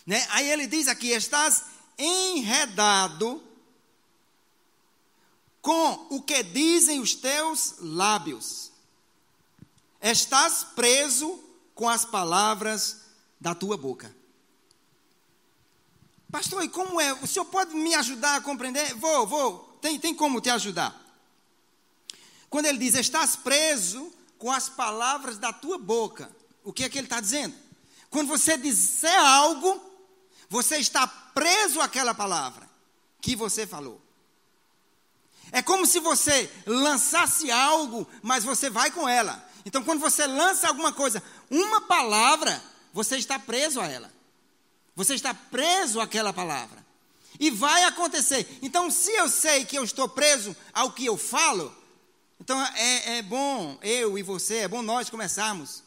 Né? 0.04 0.26
Aí 0.30 0.50
ele 0.50 0.66
diz 0.66 0.86
aqui: 0.86 1.08
estás 1.08 1.64
enredado 1.98 3.42
com 5.60 6.06
o 6.10 6.22
que 6.22 6.42
dizem 6.42 7.00
os 7.00 7.14
teus 7.14 7.74
lábios. 7.80 8.70
Estás 10.10 10.62
preso 10.62 11.42
com 11.74 11.88
as 11.88 12.04
palavras 12.04 13.06
da 13.40 13.56
tua 13.56 13.76
boca. 13.76 14.14
Pastor, 16.30 16.62
e 16.62 16.68
como 16.68 17.00
é? 17.00 17.12
O 17.14 17.26
senhor 17.26 17.44
pode 17.46 17.74
me 17.74 17.92
ajudar 17.92 18.36
a 18.36 18.40
compreender? 18.40 18.94
Vou, 18.94 19.26
vou. 19.26 19.78
Tem, 19.82 19.98
tem 19.98 20.14
como 20.14 20.40
te 20.40 20.48
ajudar. 20.48 20.94
Quando 22.48 22.66
ele 22.66 22.78
diz, 22.78 22.94
estás 22.94 23.34
preso 23.34 24.12
com 24.38 24.52
as 24.52 24.68
palavras 24.68 25.38
da 25.38 25.52
tua 25.52 25.76
boca, 25.76 26.30
o 26.62 26.72
que 26.72 26.84
é 26.84 26.88
que 26.88 26.98
ele 26.98 27.06
está 27.06 27.20
dizendo? 27.20 27.56
Quando 28.08 28.28
você 28.28 28.56
disser 28.56 29.18
algo, 29.20 29.82
você 30.48 30.76
está 30.78 31.04
preso 31.06 31.80
àquela 31.80 32.14
palavra 32.14 32.70
que 33.20 33.34
você 33.34 33.66
falou. 33.66 34.00
É 35.50 35.62
como 35.62 35.84
se 35.84 35.98
você 35.98 36.48
lançasse 36.64 37.50
algo, 37.50 38.06
mas 38.22 38.44
você 38.44 38.70
vai 38.70 38.92
com 38.92 39.08
ela. 39.08 39.44
Então, 39.66 39.84
quando 39.84 40.00
você 40.00 40.26
lança 40.26 40.66
alguma 40.66 40.92
coisa, 40.92 41.22
uma 41.50 41.82
palavra, 41.82 42.62
você 42.94 43.18
está 43.18 43.38
preso 43.38 43.78
a 43.80 43.86
ela. 43.86 44.10
Você 44.94 45.14
está 45.14 45.34
preso 45.34 46.00
àquela 46.00 46.32
palavra. 46.32 46.86
E 47.38 47.50
vai 47.50 47.84
acontecer. 47.84 48.58
Então, 48.62 48.90
se 48.90 49.10
eu 49.10 49.28
sei 49.28 49.66
que 49.66 49.76
eu 49.76 49.84
estou 49.84 50.08
preso 50.08 50.56
ao 50.72 50.92
que 50.92 51.04
eu 51.04 51.18
falo, 51.18 51.76
então 52.40 52.58
é, 52.74 53.18
é 53.18 53.22
bom 53.22 53.76
eu 53.82 54.16
e 54.16 54.22
você, 54.22 54.58
é 54.58 54.68
bom 54.68 54.80
nós 54.80 55.10
começarmos 55.10 55.82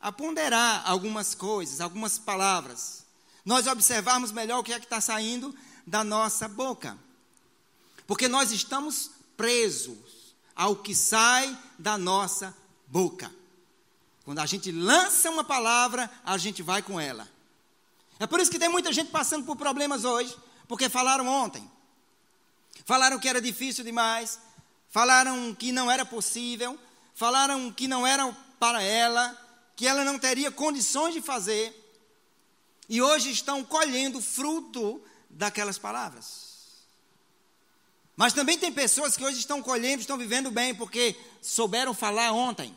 a 0.00 0.10
ponderar 0.10 0.82
algumas 0.88 1.34
coisas, 1.34 1.82
algumas 1.82 2.18
palavras 2.18 3.00
nós 3.44 3.66
observarmos 3.66 4.32
melhor 4.32 4.60
o 4.60 4.62
que 4.62 4.72
é 4.72 4.78
que 4.78 4.86
está 4.86 5.00
saindo 5.00 5.54
da 5.86 6.04
nossa 6.04 6.46
boca. 6.46 6.96
Porque 8.06 8.28
nós 8.28 8.50
estamos 8.50 9.10
presos 9.36 10.34
ao 10.54 10.76
que 10.76 10.94
sai 10.94 11.56
da 11.78 11.96
nossa 11.96 12.54
boca. 12.90 13.32
Quando 14.24 14.40
a 14.40 14.46
gente 14.46 14.70
lança 14.70 15.30
uma 15.30 15.42
palavra, 15.44 16.10
a 16.24 16.36
gente 16.36 16.62
vai 16.62 16.82
com 16.82 17.00
ela. 17.00 17.26
É 18.18 18.26
por 18.26 18.38
isso 18.38 18.50
que 18.50 18.58
tem 18.58 18.68
muita 18.68 18.92
gente 18.92 19.10
passando 19.10 19.46
por 19.46 19.56
problemas 19.56 20.04
hoje, 20.04 20.36
porque 20.68 20.88
falaram 20.88 21.26
ontem. 21.26 21.68
Falaram 22.84 23.18
que 23.18 23.28
era 23.28 23.40
difícil 23.40 23.82
demais, 23.82 24.38
falaram 24.90 25.54
que 25.54 25.72
não 25.72 25.90
era 25.90 26.04
possível, 26.04 26.78
falaram 27.14 27.72
que 27.72 27.88
não 27.88 28.06
era 28.06 28.30
para 28.58 28.82
ela, 28.82 29.36
que 29.74 29.86
ela 29.86 30.04
não 30.04 30.18
teria 30.18 30.50
condições 30.50 31.14
de 31.14 31.22
fazer 31.22 31.76
e 32.90 33.00
hoje 33.00 33.30
estão 33.30 33.62
colhendo 33.62 34.20
fruto 34.20 35.00
daquelas 35.30 35.78
palavras. 35.78 36.50
Mas 38.16 38.32
também 38.32 38.58
tem 38.58 38.72
pessoas 38.72 39.16
que 39.16 39.24
hoje 39.24 39.38
estão 39.38 39.62
colhendo, 39.62 40.00
estão 40.00 40.18
vivendo 40.18 40.50
bem, 40.50 40.74
porque 40.74 41.16
souberam 41.40 41.94
falar 41.94 42.32
ontem. 42.32 42.76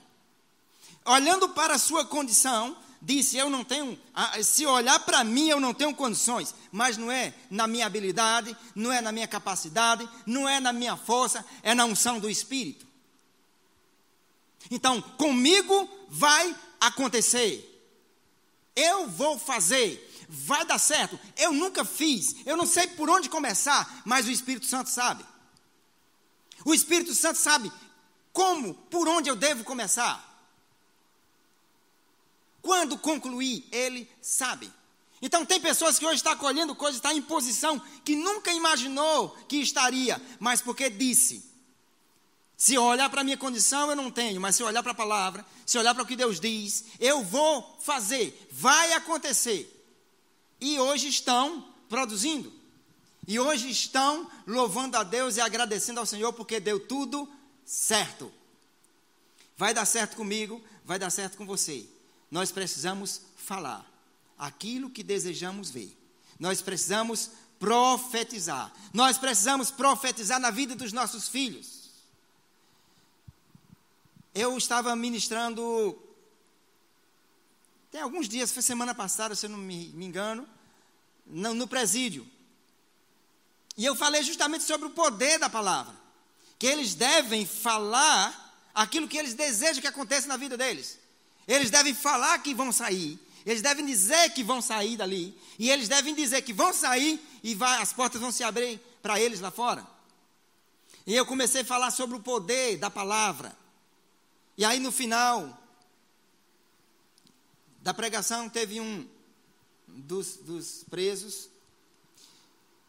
Olhando 1.05 1.49
para 1.49 1.75
a 1.75 1.79
sua 1.79 2.05
condição, 2.05 2.77
disse: 3.01 3.37
Eu 3.37 3.49
não 3.49 3.63
tenho, 3.63 3.99
se 4.43 4.65
olhar 4.65 4.99
para 4.99 5.23
mim, 5.23 5.49
eu 5.49 5.59
não 5.59 5.73
tenho 5.73 5.93
condições, 5.93 6.55
mas 6.71 6.97
não 6.97 7.11
é 7.11 7.33
na 7.49 7.67
minha 7.67 7.85
habilidade, 7.85 8.55
não 8.73 8.91
é 8.91 9.01
na 9.01 9.11
minha 9.11 9.27
capacidade, 9.27 10.07
não 10.25 10.47
é 10.47 10.59
na 10.59 10.71
minha 10.71 10.95
força, 10.95 11.45
é 11.61 11.75
na 11.75 11.85
unção 11.85 12.19
do 12.19 12.29
Espírito. 12.29 12.87
Então, 14.71 15.01
comigo 15.01 15.89
vai 16.09 16.55
acontecer, 16.79 17.69
eu 18.75 19.07
vou 19.09 19.37
fazer, 19.37 20.25
vai 20.29 20.65
dar 20.65 20.79
certo. 20.79 21.19
Eu 21.37 21.51
nunca 21.51 21.83
fiz, 21.83 22.35
eu 22.45 22.55
não 22.55 22.65
sei 22.65 22.87
por 22.87 23.09
onde 23.09 23.29
começar, 23.29 24.01
mas 24.05 24.25
o 24.25 24.31
Espírito 24.31 24.65
Santo 24.65 24.89
sabe. 24.89 25.25
O 26.65 26.73
Espírito 26.73 27.13
Santo 27.13 27.37
sabe 27.37 27.71
como, 28.31 28.73
por 28.73 29.07
onde 29.07 29.29
eu 29.29 29.35
devo 29.35 29.63
começar. 29.65 30.32
Quando 32.63 32.97
concluir, 32.97 33.67
ele 33.73 34.09
sabe. 34.21 34.71
Então 35.21 35.45
tem 35.45 35.59
pessoas 35.59 35.99
que 35.99 36.05
hoje 36.05 36.15
estão 36.15 36.35
colhendo 36.37 36.73
coisas, 36.73 36.95
está 36.95 37.13
em 37.13 37.21
posição 37.21 37.79
que 38.05 38.15
nunca 38.15 38.51
imaginou 38.53 39.29
que 39.49 39.57
estaria, 39.57 40.19
mas 40.39 40.61
porque 40.61 40.89
disse. 40.89 41.51
Se 42.55 42.77
olhar 42.77 43.09
para 43.09 43.19
a 43.19 43.23
minha 43.23 43.37
condição, 43.37 43.89
eu 43.89 43.95
não 43.97 44.09
tenho, 44.09 44.39
mas 44.39 44.55
se 44.55 44.63
olhar 44.63 44.81
para 44.81 44.93
a 44.93 44.95
palavra, 44.95 45.45
se 45.65 45.77
olhar 45.77 45.93
para 45.93 46.03
o 46.03 46.05
que 46.05 46.15
Deus 46.15 46.39
diz, 46.39 46.85
eu 46.99 47.21
vou 47.21 47.77
fazer, 47.81 48.47
vai 48.49 48.93
acontecer. 48.93 49.69
E 50.61 50.79
hoje 50.79 51.09
estão 51.09 51.67
produzindo. 51.89 52.53
E 53.27 53.37
hoje 53.39 53.69
estão 53.69 54.29
louvando 54.47 54.95
a 54.95 55.03
Deus 55.03 55.35
e 55.35 55.41
agradecendo 55.41 55.99
ao 55.99 56.05
Senhor 56.05 56.31
porque 56.31 56.61
deu 56.61 56.79
tudo 56.79 57.29
certo. 57.65 58.31
Vai 59.57 59.73
dar 59.73 59.85
certo 59.85 60.15
comigo, 60.15 60.63
vai 60.85 60.97
dar 60.97 61.09
certo 61.09 61.37
com 61.37 61.45
você 61.45 61.92
nós 62.33 62.51
precisamos 62.51 63.21
falar 63.37 63.87
aquilo 64.39 64.89
que 64.89 65.03
desejamos 65.03 65.69
ver. 65.69 65.95
Nós 66.39 66.63
precisamos 66.63 67.29
profetizar. 67.59 68.73
Nós 68.91 69.19
precisamos 69.19 69.69
profetizar 69.69 70.39
na 70.39 70.49
vida 70.49 70.75
dos 70.75 70.91
nossos 70.91 71.29
filhos. 71.29 71.91
Eu 74.33 74.57
estava 74.57 74.95
ministrando. 74.95 75.95
Tem 77.91 78.01
alguns 78.01 78.27
dias, 78.27 78.51
foi 78.51 78.63
semana 78.63 78.95
passada, 78.95 79.35
se 79.35 79.45
eu 79.45 79.51
não 79.51 79.59
me, 79.59 79.89
me 79.89 80.05
engano, 80.05 80.49
no, 81.27 81.53
no 81.53 81.67
presídio. 81.67 82.27
E 83.77 83.85
eu 83.85 83.95
falei 83.95 84.23
justamente 84.23 84.63
sobre 84.63 84.87
o 84.87 84.89
poder 84.91 85.37
da 85.37 85.51
palavra. 85.51 85.95
Que 86.57 86.65
eles 86.65 86.95
devem 86.95 87.45
falar 87.45 88.71
aquilo 88.73 89.07
que 89.07 89.19
eles 89.19 89.35
desejam 89.35 89.81
que 89.81 89.87
aconteça 89.87 90.27
na 90.27 90.35
vida 90.35 90.57
deles. 90.57 91.02
Eles 91.47 91.69
devem 91.69 91.93
falar 91.93 92.39
que 92.39 92.53
vão 92.53 92.71
sair. 92.71 93.19
Eles 93.45 93.61
devem 93.61 93.85
dizer 93.85 94.29
que 94.31 94.43
vão 94.43 94.61
sair 94.61 94.95
dali. 94.95 95.37
E 95.59 95.69
eles 95.69 95.87
devem 95.87 96.15
dizer 96.15 96.41
que 96.41 96.53
vão 96.53 96.73
sair 96.73 97.21
e 97.43 97.53
vai, 97.53 97.81
as 97.81 97.91
portas 97.91 98.21
vão 98.21 98.31
se 98.31 98.43
abrir 98.43 98.79
para 99.01 99.19
eles 99.19 99.41
lá 99.41 99.51
fora. 99.51 99.85
E 101.05 101.13
eu 101.13 101.25
comecei 101.25 101.61
a 101.61 101.65
falar 101.65 101.91
sobre 101.91 102.15
o 102.15 102.21
poder 102.21 102.77
da 102.77 102.89
palavra. 102.89 103.55
E 104.57 104.63
aí 104.63 104.79
no 104.79 104.91
final 104.91 105.61
da 107.81 107.93
pregação 107.93 108.47
teve 108.47 108.79
um 108.79 109.07
dos, 109.87 110.37
dos 110.37 110.85
presos 110.89 111.49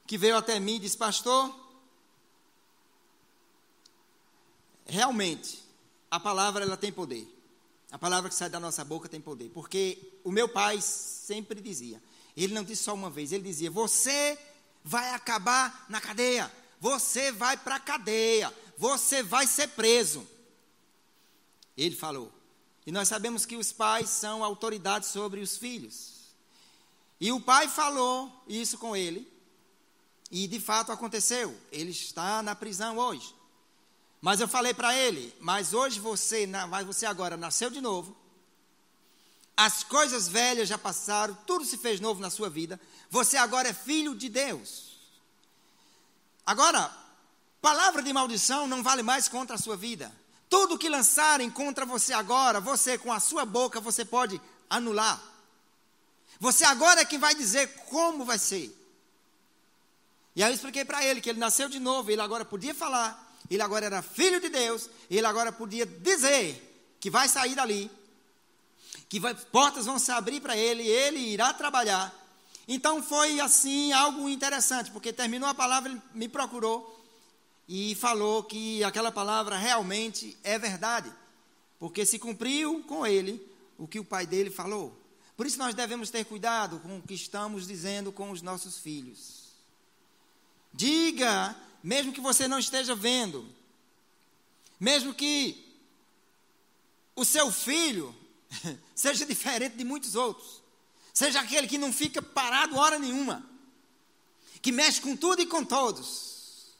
que 0.07 0.17
veio 0.17 0.37
até 0.37 0.61
mim 0.61 0.77
e 0.77 0.81
disse: 0.81 0.97
Pastor, 0.97 1.53
realmente 4.87 5.63
a 6.11 6.21
palavra 6.21 6.65
ela 6.65 6.77
tem 6.77 6.93
poder. 6.93 7.34
A 7.95 7.99
palavra 7.99 8.29
que 8.29 8.35
sai 8.35 8.51
da 8.51 8.59
nossa 8.59 8.85
boca 8.85 9.09
tem 9.09 9.21
poder. 9.21 9.51
Porque 9.51 10.19
o 10.25 10.33
meu 10.33 10.49
pai 10.49 10.81
sempre 10.81 11.61
dizia, 11.61 12.03
ele 12.37 12.53
não 12.53 12.65
disse 12.65 12.83
só 12.83 12.93
uma 12.93 13.09
vez, 13.09 13.31
ele 13.31 13.45
dizia: 13.45 13.71
Você 13.71 14.37
vai 14.83 15.11
acabar 15.11 15.87
na 15.89 16.01
cadeia, 16.01 16.53
você 16.81 17.31
vai 17.31 17.57
para 17.57 17.77
a 17.77 17.81
cadeia, 17.81 18.53
você 18.77 19.23
vai 19.23 19.47
ser 19.47 19.69
preso. 19.69 20.27
Ele 21.77 21.95
falou. 21.95 22.33
E 22.85 22.91
nós 22.91 23.07
sabemos 23.07 23.47
que 23.47 23.55
os 23.55 23.71
pais 23.71 24.11
são 24.11 24.43
autoridades 24.43 25.11
sobre 25.11 25.39
os 25.41 25.57
filhos. 25.57 26.35
E 27.21 27.31
o 27.31 27.41
pai 27.41 27.69
falou 27.69 28.43
isso 28.49 28.77
com 28.77 28.97
ele. 28.97 29.33
E 30.33 30.49
de 30.49 30.59
fato 30.59 30.91
aconteceu. 30.91 31.57
Ele 31.71 31.93
está 31.93 32.43
na 32.43 32.57
prisão 32.57 32.99
hoje. 32.99 33.33
Mas 34.25 34.41
eu 34.41 34.49
falei 34.49 34.73
para 34.73 34.97
ele, 34.97 35.37
mas 35.39 35.75
hoje 35.75 36.01
você, 36.01 36.47
mas 36.47 36.87
você 36.87 37.05
agora 37.05 37.37
nasceu 37.37 37.69
de 37.69 37.83
novo. 37.83 38.17
As 39.55 39.85
coisas 39.85 40.27
velhas 40.27 40.67
já 40.67 40.79
passaram, 40.79 41.37
tudo 41.47 41.63
se 41.67 41.77
fez 41.77 42.01
novo 42.01 42.23
na 42.23 42.31
sua 42.31 42.49
vida. 42.49 42.81
Você 43.11 43.37
agora 43.37 43.69
é 43.69 43.75
filho 43.75 44.15
de 44.15 44.31
Deus. 44.31 44.97
Agora, 46.47 46.91
palavra 47.61 48.03
de 48.03 48.11
maldição 48.15 48.67
não 48.67 48.83
vale 48.83 49.03
mais 49.03 49.29
contra 49.29 49.57
a 49.57 49.59
sua 49.59 49.77
vida. 49.77 50.11
Tudo 50.49 50.79
que 50.79 50.89
lançarem 50.89 51.51
contra 51.51 51.85
você 51.85 52.15
agora, 52.15 52.63
você 52.63 52.97
com 52.97 53.13
a 53.13 53.21
sua 53.21 53.45
boca, 53.45 53.79
você 53.79 54.07
pode 54.07 54.41
anular. 54.71 55.23
Você 56.41 56.65
agora 56.65 57.03
é 57.03 57.05
quem 57.05 57.19
vai 57.19 57.35
dizer 57.35 57.67
como 57.91 58.25
vai 58.25 58.39
ser. 58.39 58.75
E 60.35 60.43
aí 60.43 60.51
eu 60.51 60.55
expliquei 60.55 60.83
para 60.83 61.05
ele 61.05 61.21
que 61.21 61.29
ele 61.29 61.39
nasceu 61.39 61.69
de 61.69 61.79
novo, 61.79 62.11
ele 62.11 62.23
agora 62.23 62.43
podia 62.43 62.75
falar, 62.75 63.24
ele 63.51 63.63
agora 63.63 63.87
era 63.87 64.03
filho 64.03 64.41
de 64.41 64.49
Deus, 64.49 64.89
ele 65.11 65.27
agora 65.27 65.53
podia 65.53 65.85
dizer 65.85 66.97
que 67.01 67.11
vai 67.11 67.29
sair 67.29 67.55
dali, 67.55 67.91
que 69.09 69.21
vai, 69.21 69.35
portas 69.35 69.87
vão 69.87 69.99
se 69.99 70.11
abrir 70.11 70.41
para 70.41 70.57
ele, 70.57 70.83
ele 70.83 71.19
irá 71.19 71.53
trabalhar. 71.53 72.13
Então 72.67 73.03
foi 73.03 73.41
assim 73.41 73.93
algo 73.93 74.29
interessante, 74.29 74.91
porque 74.91 75.13
terminou 75.13 75.49
a 75.49 75.55
palavra, 75.55 75.91
ele 75.91 76.01
me 76.15 76.29
procurou 76.29 77.05
e 77.69 77.95
falou 77.95 78.43
que 78.43 78.83
aquela 78.85 79.13
palavra 79.13 79.57
realmente 79.57 80.37
é 80.43 80.59
verdade, 80.59 81.13
porque 81.79 82.07
se 82.07 82.19
cumpriu 82.19 82.83
com 82.85 83.07
ele 83.07 83.41
o 83.79 83.87
que 83.87 84.01
o 84.01 84.05
pai 84.05 84.27
dele 84.27 84.51
falou. 84.51 84.99
Por 85.37 85.47
isso 85.47 85.59
nós 85.59 85.75
devemos 85.75 86.11
ter 86.11 86.25
cuidado 86.25 86.79
com 86.81 86.99
o 86.99 87.03
que 87.03 87.15
estamos 87.15 87.67
dizendo 87.67 88.13
com 88.13 88.31
os 88.31 88.41
nossos 88.41 88.79
filhos. 88.79 89.45
Diga 90.73 91.57
mesmo 91.85 92.15
que 92.15 92.21
você 92.21 92.49
não 92.49 92.59
esteja 92.59 92.95
vendo, 92.95 93.47
mesmo 94.81 95.13
que 95.13 95.63
o 97.15 97.27
seu 97.27 97.53
filho 97.53 98.17
seja 98.97 99.27
diferente 99.27 99.77
de 99.77 99.85
muitos 99.85 100.15
outros, 100.15 100.63
seja 101.13 101.41
aquele 101.41 101.69
que 101.69 101.77
não 101.77 101.93
fica 101.93 102.23
parado 102.23 102.79
hora 102.79 102.99
nenhuma, 102.99 103.47
que 104.63 104.73
mexe 104.73 104.99
com 104.99 105.15
tudo 105.15 105.43
e 105.43 105.47
com 105.47 105.63
todos, 105.63 106.73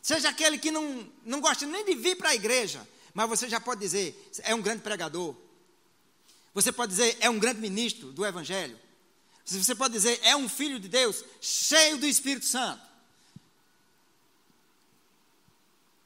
seja 0.00 0.28
aquele 0.28 0.56
que 0.56 0.70
não, 0.70 1.10
não 1.24 1.40
gosta 1.40 1.66
nem 1.66 1.84
de 1.84 1.96
vir 1.96 2.16
para 2.16 2.28
a 2.28 2.34
igreja, 2.36 2.88
mas 3.12 3.28
você 3.28 3.48
já 3.48 3.60
pode 3.60 3.80
dizer, 3.80 4.30
é 4.44 4.54
um 4.54 4.62
grande 4.62 4.82
pregador, 4.82 5.34
você 6.54 6.70
pode 6.70 6.90
dizer, 6.90 7.16
é 7.18 7.28
um 7.28 7.38
grande 7.40 7.60
ministro 7.60 8.12
do 8.12 8.24
Evangelho, 8.24 8.78
você 9.44 9.74
pode 9.74 9.92
dizer, 9.92 10.20
é 10.22 10.36
um 10.36 10.48
filho 10.48 10.78
de 10.78 10.86
Deus, 10.88 11.24
cheio 11.40 11.98
do 11.98 12.06
Espírito 12.06 12.46
Santo. 12.46 12.91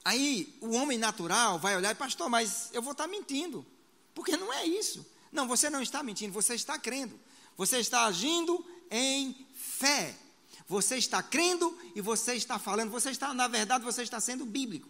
Aí 0.07 0.57
o 0.61 0.71
homem 0.71 0.97
natural 0.99 1.59
vai 1.59 1.75
olhar 1.75 1.91
e, 1.91 1.97
pastor, 1.97 2.31
mas 2.31 2.71
eu 2.73 2.81
vou 2.81 2.93
estar 2.93 3.09
mentindo. 3.09 3.67
Porque 4.15 4.37
não 4.37 4.53
é 4.53 4.65
isso. 4.65 5.05
Não, 5.33 5.49
você 5.49 5.69
não 5.69 5.83
está 5.83 6.01
mentindo, 6.01 6.33
você 6.33 6.55
está 6.55 6.79
crendo. 6.79 7.19
Você 7.57 7.79
está 7.79 8.05
agindo 8.05 8.65
em 8.89 9.45
fé. 9.57 10.15
Você 10.69 10.97
está 10.97 11.21
crendo 11.25 11.77
e 11.93 12.01
você 12.01 12.35
está 12.35 12.57
falando. 12.57 12.93
Você 12.93 13.11
está, 13.11 13.35
na 13.35 13.49
verdade, 13.49 13.83
você 13.83 14.05
está 14.05 14.21
sendo 14.21 14.47
bíblico. 14.47 14.89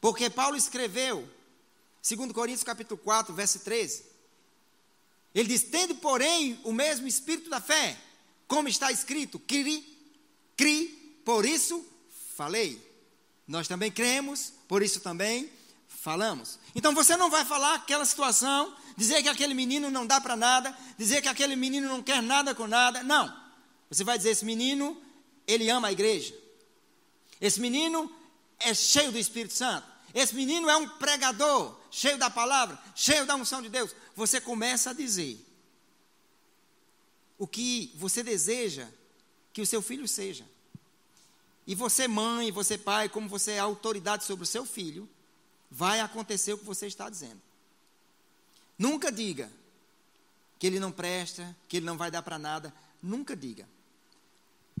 Porque 0.00 0.30
Paulo 0.30 0.56
escreveu, 0.56 1.28
2 2.02 2.32
Coríntios 2.32 2.64
capítulo 2.64 2.98
4, 2.98 3.34
verso 3.34 3.58
13. 3.58 4.06
Ele 5.34 5.48
diz: 5.48 5.64
Tende, 5.64 5.92
porém, 5.92 6.58
o 6.64 6.72
mesmo 6.72 7.06
espírito 7.06 7.50
da 7.50 7.60
fé, 7.60 8.00
como 8.48 8.70
está 8.70 8.90
escrito, 8.90 9.38
cri, 9.38 9.84
cri, 10.56 11.20
por 11.26 11.44
isso 11.44 11.86
falei. 12.34 12.91
Nós 13.46 13.68
também 13.68 13.90
cremos, 13.90 14.52
por 14.68 14.82
isso 14.82 15.00
também 15.00 15.50
falamos. 15.88 16.58
Então 16.74 16.94
você 16.94 17.16
não 17.16 17.30
vai 17.30 17.44
falar 17.44 17.74
aquela 17.74 18.04
situação, 18.04 18.74
dizer 18.96 19.22
que 19.22 19.28
aquele 19.28 19.54
menino 19.54 19.90
não 19.90 20.06
dá 20.06 20.20
para 20.20 20.36
nada, 20.36 20.76
dizer 20.98 21.22
que 21.22 21.28
aquele 21.28 21.54
menino 21.54 21.88
não 21.88 22.02
quer 22.02 22.22
nada 22.22 22.54
com 22.54 22.66
nada. 22.66 23.02
Não. 23.02 23.34
Você 23.88 24.04
vai 24.04 24.16
dizer: 24.16 24.30
esse 24.30 24.44
menino, 24.44 25.00
ele 25.46 25.68
ama 25.68 25.88
a 25.88 25.92
igreja. 25.92 26.34
Esse 27.40 27.60
menino 27.60 28.10
é 28.58 28.72
cheio 28.74 29.12
do 29.12 29.18
Espírito 29.18 29.54
Santo. 29.54 29.86
Esse 30.14 30.34
menino 30.34 30.68
é 30.68 30.76
um 30.76 30.88
pregador, 30.88 31.78
cheio 31.90 32.18
da 32.18 32.28
palavra, 32.28 32.78
cheio 32.94 33.24
da 33.24 33.34
unção 33.34 33.62
de 33.62 33.68
Deus. 33.68 33.94
Você 34.14 34.40
começa 34.40 34.90
a 34.90 34.92
dizer 34.92 35.44
o 37.38 37.46
que 37.46 37.92
você 37.96 38.22
deseja 38.22 38.86
que 39.52 39.62
o 39.62 39.66
seu 39.66 39.82
filho 39.82 40.06
seja. 40.06 40.48
E 41.66 41.74
você, 41.74 42.08
mãe, 42.08 42.50
você, 42.50 42.76
pai, 42.76 43.08
como 43.08 43.28
você 43.28 43.52
é 43.52 43.58
autoridade 43.58 44.24
sobre 44.24 44.44
o 44.44 44.46
seu 44.46 44.66
filho, 44.66 45.08
vai 45.70 46.00
acontecer 46.00 46.52
o 46.52 46.58
que 46.58 46.64
você 46.64 46.86
está 46.86 47.08
dizendo. 47.08 47.40
Nunca 48.76 49.12
diga 49.12 49.50
que 50.58 50.66
ele 50.66 50.80
não 50.80 50.90
presta, 50.90 51.56
que 51.68 51.76
ele 51.76 51.86
não 51.86 51.96
vai 51.96 52.10
dar 52.10 52.22
para 52.22 52.38
nada. 52.38 52.74
Nunca 53.02 53.36
diga. 53.36 53.68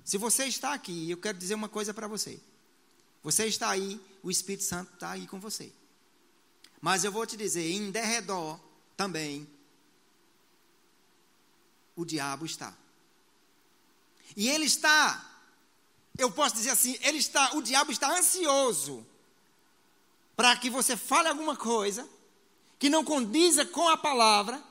Se 0.04 0.18
você 0.18 0.46
está 0.46 0.72
aqui, 0.74 1.10
eu 1.10 1.16
quero 1.16 1.38
dizer 1.38 1.54
uma 1.54 1.68
coisa 1.68 1.94
para 1.94 2.08
você. 2.08 2.40
Você 3.22 3.46
está 3.46 3.70
aí, 3.70 4.00
o 4.22 4.30
Espírito 4.30 4.64
Santo 4.64 4.92
está 4.94 5.12
aí 5.12 5.26
com 5.26 5.38
você. 5.38 5.72
Mas 6.80 7.04
eu 7.04 7.12
vou 7.12 7.24
te 7.24 7.36
dizer, 7.36 7.70
em 7.70 7.92
derredor 7.92 8.58
também, 8.96 9.48
o 11.94 12.04
diabo 12.04 12.44
está. 12.44 12.76
E 14.36 14.48
ele 14.48 14.64
está, 14.64 15.31
eu 16.18 16.30
posso 16.30 16.54
dizer 16.54 16.70
assim, 16.70 16.98
ele 17.02 17.18
está, 17.18 17.54
o 17.54 17.62
diabo 17.62 17.90
está 17.90 18.10
ansioso 18.16 19.06
para 20.36 20.56
que 20.56 20.68
você 20.70 20.96
fale 20.96 21.28
alguma 21.28 21.56
coisa 21.56 22.08
que 22.78 22.90
não 22.90 23.04
condiza 23.04 23.64
com 23.64 23.88
a 23.88 23.96
palavra, 23.96 24.62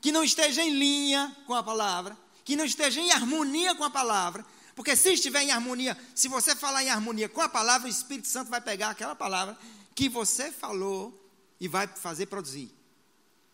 que 0.00 0.12
não 0.12 0.22
esteja 0.22 0.62
em 0.62 0.70
linha 0.70 1.36
com 1.46 1.54
a 1.54 1.62
palavra, 1.62 2.16
que 2.44 2.56
não 2.56 2.64
esteja 2.64 3.00
em 3.00 3.10
harmonia 3.10 3.74
com 3.74 3.84
a 3.84 3.90
palavra, 3.90 4.44
porque 4.74 4.96
se 4.96 5.12
estiver 5.12 5.42
em 5.42 5.50
harmonia, 5.50 5.96
se 6.14 6.28
você 6.28 6.56
falar 6.56 6.82
em 6.82 6.90
harmonia 6.90 7.28
com 7.28 7.40
a 7.40 7.48
palavra, 7.48 7.86
o 7.86 7.90
Espírito 7.90 8.28
Santo 8.28 8.50
vai 8.50 8.60
pegar 8.60 8.90
aquela 8.90 9.14
palavra 9.14 9.56
que 9.94 10.08
você 10.08 10.50
falou 10.50 11.18
e 11.60 11.68
vai 11.68 11.86
fazer 11.86 12.26
produzir. 12.26 12.70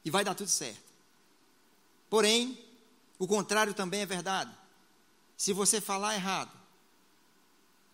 E 0.04 0.10
vai 0.10 0.24
dar 0.24 0.34
tudo 0.34 0.48
certo. 0.48 0.88
Porém, 2.08 2.58
o 3.18 3.26
contrário 3.26 3.74
também 3.74 4.00
é 4.00 4.06
verdade. 4.06 4.50
Se 5.38 5.52
você 5.52 5.80
falar 5.80 6.16
errado, 6.16 6.50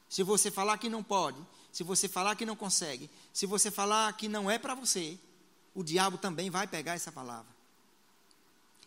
se 0.08 0.22
você 0.22 0.50
falar 0.50 0.78
que 0.78 0.88
não 0.88 1.02
pode, 1.02 1.38
se 1.70 1.84
você 1.84 2.08
falar 2.08 2.36
que 2.36 2.46
não 2.46 2.56
consegue, 2.56 3.10
se 3.34 3.44
você 3.44 3.70
falar 3.70 4.10
que 4.14 4.28
não 4.28 4.50
é 4.50 4.58
para 4.58 4.74
você, 4.74 5.18
o 5.74 5.84
diabo 5.84 6.16
também 6.16 6.48
vai 6.48 6.66
pegar 6.66 6.94
essa 6.94 7.12
palavra. 7.12 7.54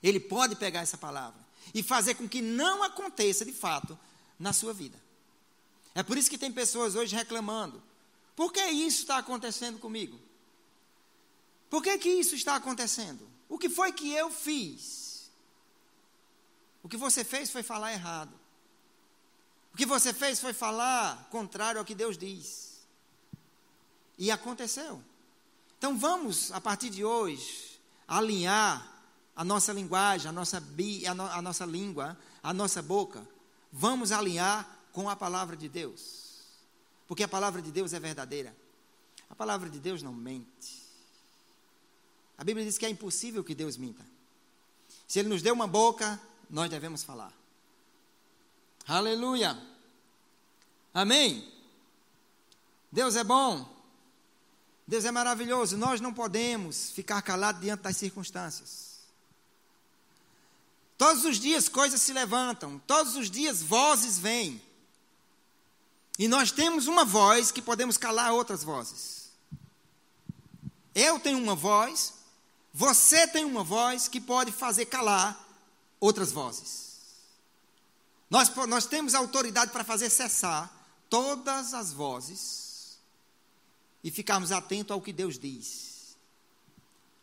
Ele 0.02 0.20
pode 0.20 0.56
pegar 0.56 0.82
essa 0.82 0.98
palavra 0.98 1.40
e 1.72 1.84
fazer 1.84 2.16
com 2.16 2.28
que 2.28 2.42
não 2.42 2.82
aconteça 2.82 3.46
de 3.46 3.52
fato 3.54 3.98
na 4.40 4.52
sua 4.52 4.74
vida. 4.74 5.00
É 5.94 6.02
por 6.02 6.18
isso 6.18 6.30
que 6.30 6.38
tem 6.38 6.52
pessoas 6.52 6.96
hoje 6.96 7.16
reclamando. 7.16 7.82
Por 8.36 8.52
que 8.52 8.66
isso 8.66 9.02
está 9.02 9.20
acontecendo 9.20 9.78
comigo? 9.78 10.20
Por 11.70 11.84
que, 11.84 11.96
que 12.00 12.10
isso 12.10 12.34
está 12.34 12.56
acontecendo? 12.56 13.28
O 13.48 13.60
que 13.60 13.70
foi 13.70 13.92
que 13.92 14.12
eu 14.14 14.32
fiz? 14.32 15.30
O 16.82 16.90
que 16.90 16.98
você 16.98 17.24
fez 17.24 17.52
foi 17.52 17.62
falar 17.62 17.94
errado. 17.94 18.47
O 19.78 19.80
que 19.80 19.86
você 19.86 20.12
fez 20.12 20.40
foi 20.40 20.54
falar 20.54 21.28
contrário 21.30 21.78
ao 21.78 21.86
que 21.86 21.94
Deus 21.94 22.18
diz. 22.18 22.80
E 24.18 24.32
aconteceu. 24.32 25.00
Então 25.78 25.96
vamos, 25.96 26.52
a 26.52 26.60
partir 26.60 26.90
de 26.90 27.06
hoje, 27.06 27.80
alinhar 28.08 28.92
a 29.36 29.44
nossa 29.44 29.72
linguagem, 29.72 30.28
a 30.28 30.32
nossa, 30.32 30.60
bi, 30.60 31.06
a, 31.06 31.14
no, 31.14 31.28
a 31.28 31.44
nossa 31.44 31.64
língua, 31.64 32.18
a 32.42 32.52
nossa 32.56 32.82
boca, 32.82 33.24
vamos 33.72 34.12
alinhar 34.12 34.68
com 34.92 35.08
a 35.08 35.16
palavra 35.16 35.56
de 35.56 35.70
Deus. 35.70 36.40
Porque 37.08 37.22
a 37.22 37.28
palavra 37.28 37.62
de 37.62 37.72
Deus 37.72 37.94
é 37.94 38.00
verdadeira. 38.00 38.58
A 39.30 39.36
palavra 39.36 39.70
de 39.70 39.80
Deus 39.80 40.02
não 40.02 40.12
mente. 40.12 40.88
A 42.36 42.44
Bíblia 42.44 42.66
diz 42.66 42.80
que 42.80 42.86
é 42.88 42.90
impossível 42.90 43.44
que 43.44 43.54
Deus 43.54 43.78
minta. 43.78 44.04
Se 45.08 45.20
Ele 45.20 45.30
nos 45.30 45.44
deu 45.44 45.54
uma 45.54 45.68
boca, 45.68 46.20
nós 46.50 46.68
devemos 46.68 47.04
falar. 47.04 47.32
Aleluia. 48.88 49.62
Amém. 50.94 51.52
Deus 52.90 53.18
é 53.18 53.24
bom. 53.24 53.70
Deus 54.88 55.04
é 55.04 55.12
maravilhoso. 55.12 55.76
Nós 55.76 56.00
não 56.00 56.14
podemos 56.14 56.92
ficar 56.92 57.22
calados 57.22 57.60
diante 57.60 57.82
das 57.82 57.98
circunstâncias. 57.98 58.88
Todos 60.98 61.26
os 61.26 61.38
dias 61.38 61.68
coisas 61.70 62.02
se 62.02 62.12
levantam, 62.12 62.82
todos 62.88 63.16
os 63.16 63.30
dias 63.30 63.62
vozes 63.62 64.18
vêm. 64.18 64.60
E 66.18 66.28
nós 66.28 66.52
temos 66.52 66.88
uma 66.88 67.06
voz 67.06 67.52
que 67.52 67.62
podemos 67.62 67.98
calar 67.98 68.34
outras 68.34 68.64
vozes. 68.64 69.30
Eu 70.96 71.20
tenho 71.20 71.38
uma 71.38 71.54
voz, 71.54 72.14
você 72.74 73.28
tem 73.28 73.46
uma 73.46 73.64
voz 73.64 74.08
que 74.08 74.20
pode 74.20 74.52
fazer 74.52 74.88
calar 74.88 75.46
outras 76.00 76.32
vozes. 76.32 76.87
Nós, 78.30 78.54
nós 78.68 78.86
temos 78.86 79.16
autoridade 79.16 79.72
para 79.72 79.84
fazer 79.84 80.10
cessar 80.10 80.72
todas 81.10 81.74
as 81.74 81.94
vozes 81.94 82.98
e 84.04 84.12
ficarmos 84.12 84.52
atentos 84.52 84.92
ao 84.92 85.02
que 85.02 85.14
Deus 85.14 85.40
diz. 85.40 86.18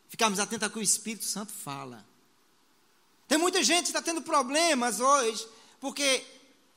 Ficarmos 0.08 0.38
atentos 0.38 0.64
ao 0.64 0.70
que 0.70 0.78
o 0.78 0.82
Espírito 0.82 1.24
Santo 1.24 1.52
fala. 1.52 2.04
Tem 3.28 3.38
muita 3.38 3.62
gente 3.62 3.84
que 3.84 3.90
está 3.90 4.02
tendo 4.02 4.22
problemas 4.22 5.00
hoje, 5.00 5.46
porque 5.80 6.24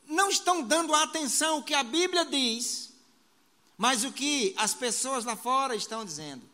não 0.06 0.30
estão 0.30 0.62
dando 0.62 0.94
atenção 0.94 1.56
ao 1.56 1.62
que 1.62 1.74
a 1.74 1.82
Bíblia 1.82 2.24
diz, 2.24 2.92
mas 3.76 4.04
o 4.04 4.12
que 4.12 4.54
as 4.56 4.74
pessoas 4.74 5.24
lá 5.24 5.36
fora 5.36 5.76
estão 5.76 6.04
dizendo. 6.04 6.48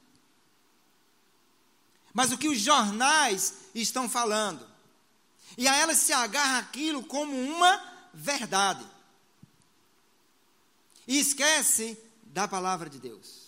Mas 2.13 2.31
o 2.31 2.39
que 2.39 2.49
os 2.49 2.61
jornais 2.61 3.55
estão 3.75 4.09
falando. 4.09 4.74
E 5.57 5.69
a 5.69 5.77
elas 5.77 5.99
se 5.99 6.13
agarra 6.13 6.59
aquilo 6.59 7.03
como 7.05 7.35
uma 7.37 8.09
verdade. 8.13 8.85
E 11.07 11.19
esquece 11.19 11.99
da 12.23 12.49
palavra 12.49 12.89
de 12.89 12.99
Deus. 12.99 13.45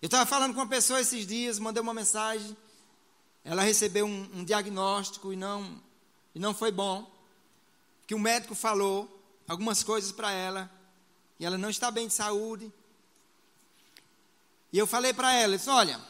Eu 0.00 0.06
estava 0.06 0.24
falando 0.24 0.54
com 0.54 0.60
uma 0.60 0.68
pessoa 0.68 1.00
esses 1.00 1.26
dias, 1.26 1.58
mandei 1.58 1.82
uma 1.82 1.94
mensagem 1.94 2.56
ela 3.46 3.62
recebeu 3.62 4.04
um, 4.06 4.28
um 4.34 4.44
diagnóstico 4.44 5.32
e 5.32 5.36
não, 5.36 5.80
e 6.34 6.40
não 6.40 6.52
foi 6.52 6.72
bom. 6.72 7.08
Que 8.04 8.12
o 8.12 8.18
médico 8.18 8.56
falou 8.56 9.08
algumas 9.46 9.84
coisas 9.84 10.10
para 10.10 10.32
ela 10.32 10.68
e 11.38 11.46
ela 11.46 11.56
não 11.56 11.70
está 11.70 11.88
bem 11.92 12.08
de 12.08 12.12
saúde. 12.12 12.72
E 14.72 14.76
eu 14.76 14.84
falei 14.84 15.14
para 15.14 15.32
ela, 15.32 15.56
disse, 15.56 15.70
olha, 15.70 16.00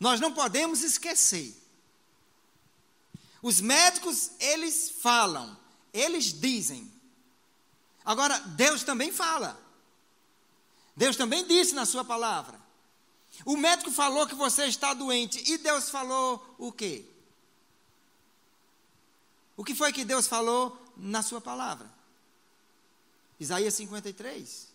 nós 0.00 0.20
não 0.20 0.34
podemos 0.34 0.82
esquecer. 0.82 1.54
Os 3.44 3.60
médicos, 3.60 4.30
eles 4.40 4.90
falam, 5.02 5.54
eles 5.92 6.32
dizem. 6.32 6.90
Agora, 8.02 8.38
Deus 8.38 8.82
também 8.82 9.12
fala. 9.12 9.60
Deus 10.96 11.14
também 11.14 11.46
disse 11.46 11.74
na 11.74 11.84
sua 11.84 12.02
palavra. 12.02 12.58
O 13.44 13.54
médico 13.54 13.90
falou 13.90 14.26
que 14.26 14.34
você 14.34 14.64
está 14.64 14.94
doente 14.94 15.44
e 15.46 15.58
Deus 15.58 15.90
falou 15.90 16.56
o 16.56 16.72
quê? 16.72 17.04
O 19.58 19.62
que 19.62 19.74
foi 19.74 19.92
que 19.92 20.06
Deus 20.06 20.26
falou 20.26 20.82
na 20.96 21.22
sua 21.22 21.38
palavra? 21.38 21.92
Isaías 23.38 23.74
53. 23.74 24.68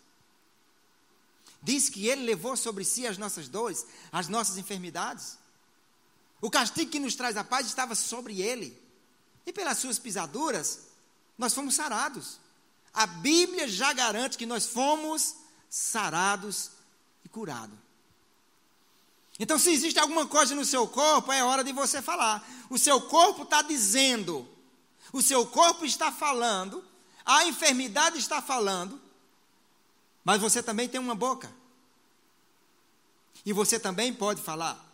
Diz 1.60 1.88
que 1.88 2.06
ele 2.06 2.22
levou 2.22 2.56
sobre 2.56 2.84
si 2.84 3.04
as 3.04 3.18
nossas 3.18 3.48
dores, 3.48 3.84
as 4.12 4.28
nossas 4.28 4.58
enfermidades. 4.58 5.39
O 6.40 6.50
castigo 6.50 6.90
que 6.90 6.98
nos 6.98 7.14
traz 7.14 7.36
a 7.36 7.44
paz 7.44 7.66
estava 7.66 7.94
sobre 7.94 8.40
ele. 8.40 8.80
E 9.46 9.52
pelas 9.52 9.78
suas 9.78 9.98
pisaduras, 9.98 10.80
nós 11.36 11.52
fomos 11.54 11.74
sarados. 11.74 12.38
A 12.92 13.06
Bíblia 13.06 13.68
já 13.68 13.92
garante 13.92 14.38
que 14.38 14.46
nós 14.46 14.66
fomos 14.66 15.36
sarados 15.68 16.70
e 17.24 17.28
curados. 17.28 17.78
Então, 19.38 19.58
se 19.58 19.70
existe 19.70 19.98
alguma 19.98 20.26
coisa 20.26 20.54
no 20.54 20.64
seu 20.64 20.86
corpo, 20.86 21.32
é 21.32 21.42
hora 21.42 21.64
de 21.64 21.72
você 21.72 22.02
falar. 22.02 22.46
O 22.68 22.78
seu 22.78 23.00
corpo 23.00 23.42
está 23.42 23.62
dizendo, 23.62 24.46
o 25.12 25.22
seu 25.22 25.46
corpo 25.46 25.86
está 25.86 26.12
falando, 26.12 26.84
a 27.24 27.46
enfermidade 27.46 28.18
está 28.18 28.42
falando, 28.42 29.00
mas 30.22 30.40
você 30.40 30.62
também 30.62 30.88
tem 30.88 31.00
uma 31.00 31.14
boca. 31.14 31.50
E 33.44 33.52
você 33.52 33.80
também 33.80 34.12
pode 34.12 34.42
falar. 34.42 34.89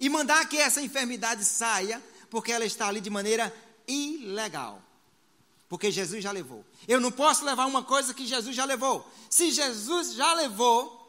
E 0.00 0.08
mandar 0.08 0.48
que 0.48 0.56
essa 0.56 0.80
enfermidade 0.80 1.44
saia, 1.44 2.02
porque 2.30 2.50
ela 2.50 2.64
está 2.64 2.88
ali 2.88 3.00
de 3.00 3.10
maneira 3.10 3.54
ilegal. 3.86 4.82
Porque 5.68 5.90
Jesus 5.90 6.22
já 6.22 6.32
levou. 6.32 6.64
Eu 6.88 7.00
não 7.00 7.12
posso 7.12 7.44
levar 7.44 7.66
uma 7.66 7.84
coisa 7.84 8.14
que 8.14 8.26
Jesus 8.26 8.56
já 8.56 8.64
levou. 8.64 9.08
Se 9.28 9.52
Jesus 9.52 10.14
já 10.14 10.32
levou, 10.32 11.00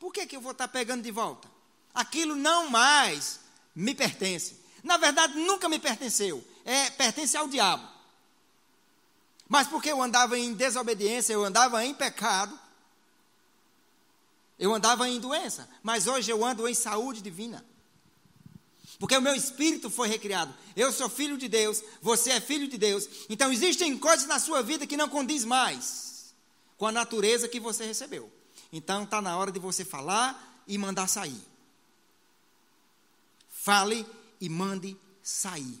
por 0.00 0.12
que, 0.12 0.26
que 0.26 0.36
eu 0.36 0.40
vou 0.40 0.52
estar 0.52 0.66
pegando 0.66 1.02
de 1.02 1.10
volta? 1.10 1.48
Aquilo 1.94 2.34
não 2.34 2.70
mais 2.70 3.38
me 3.74 3.94
pertence. 3.94 4.58
Na 4.82 4.96
verdade, 4.96 5.38
nunca 5.38 5.68
me 5.68 5.78
pertenceu. 5.78 6.44
É, 6.64 6.90
pertence 6.90 7.36
ao 7.36 7.46
diabo. 7.46 7.86
Mas 9.48 9.68
porque 9.68 9.92
eu 9.92 10.02
andava 10.02 10.38
em 10.38 10.54
desobediência, 10.54 11.32
eu 11.32 11.44
andava 11.44 11.84
em 11.84 11.94
pecado, 11.94 12.58
eu 14.58 14.74
andava 14.74 15.08
em 15.08 15.20
doença. 15.20 15.68
Mas 15.82 16.06
hoje 16.06 16.30
eu 16.30 16.44
ando 16.44 16.66
em 16.66 16.74
saúde 16.74 17.20
divina. 17.20 17.64
Porque 18.98 19.16
o 19.16 19.22
meu 19.22 19.34
espírito 19.34 19.90
foi 19.90 20.08
recriado. 20.08 20.54
Eu 20.76 20.92
sou 20.92 21.08
filho 21.08 21.36
de 21.36 21.48
Deus, 21.48 21.82
você 22.00 22.30
é 22.30 22.40
filho 22.40 22.68
de 22.68 22.78
Deus. 22.78 23.08
Então 23.28 23.52
existem 23.52 23.96
coisas 23.98 24.26
na 24.26 24.38
sua 24.38 24.62
vida 24.62 24.86
que 24.86 24.96
não 24.96 25.08
condiz 25.08 25.44
mais 25.44 26.34
com 26.76 26.86
a 26.86 26.92
natureza 26.92 27.48
que 27.48 27.60
você 27.60 27.84
recebeu. 27.84 28.30
Então 28.72 29.04
está 29.04 29.20
na 29.20 29.36
hora 29.36 29.52
de 29.52 29.58
você 29.58 29.84
falar 29.84 30.62
e 30.66 30.76
mandar 30.78 31.08
sair. 31.08 31.40
Fale 33.48 34.06
e 34.40 34.48
mande 34.48 34.96
sair. 35.22 35.80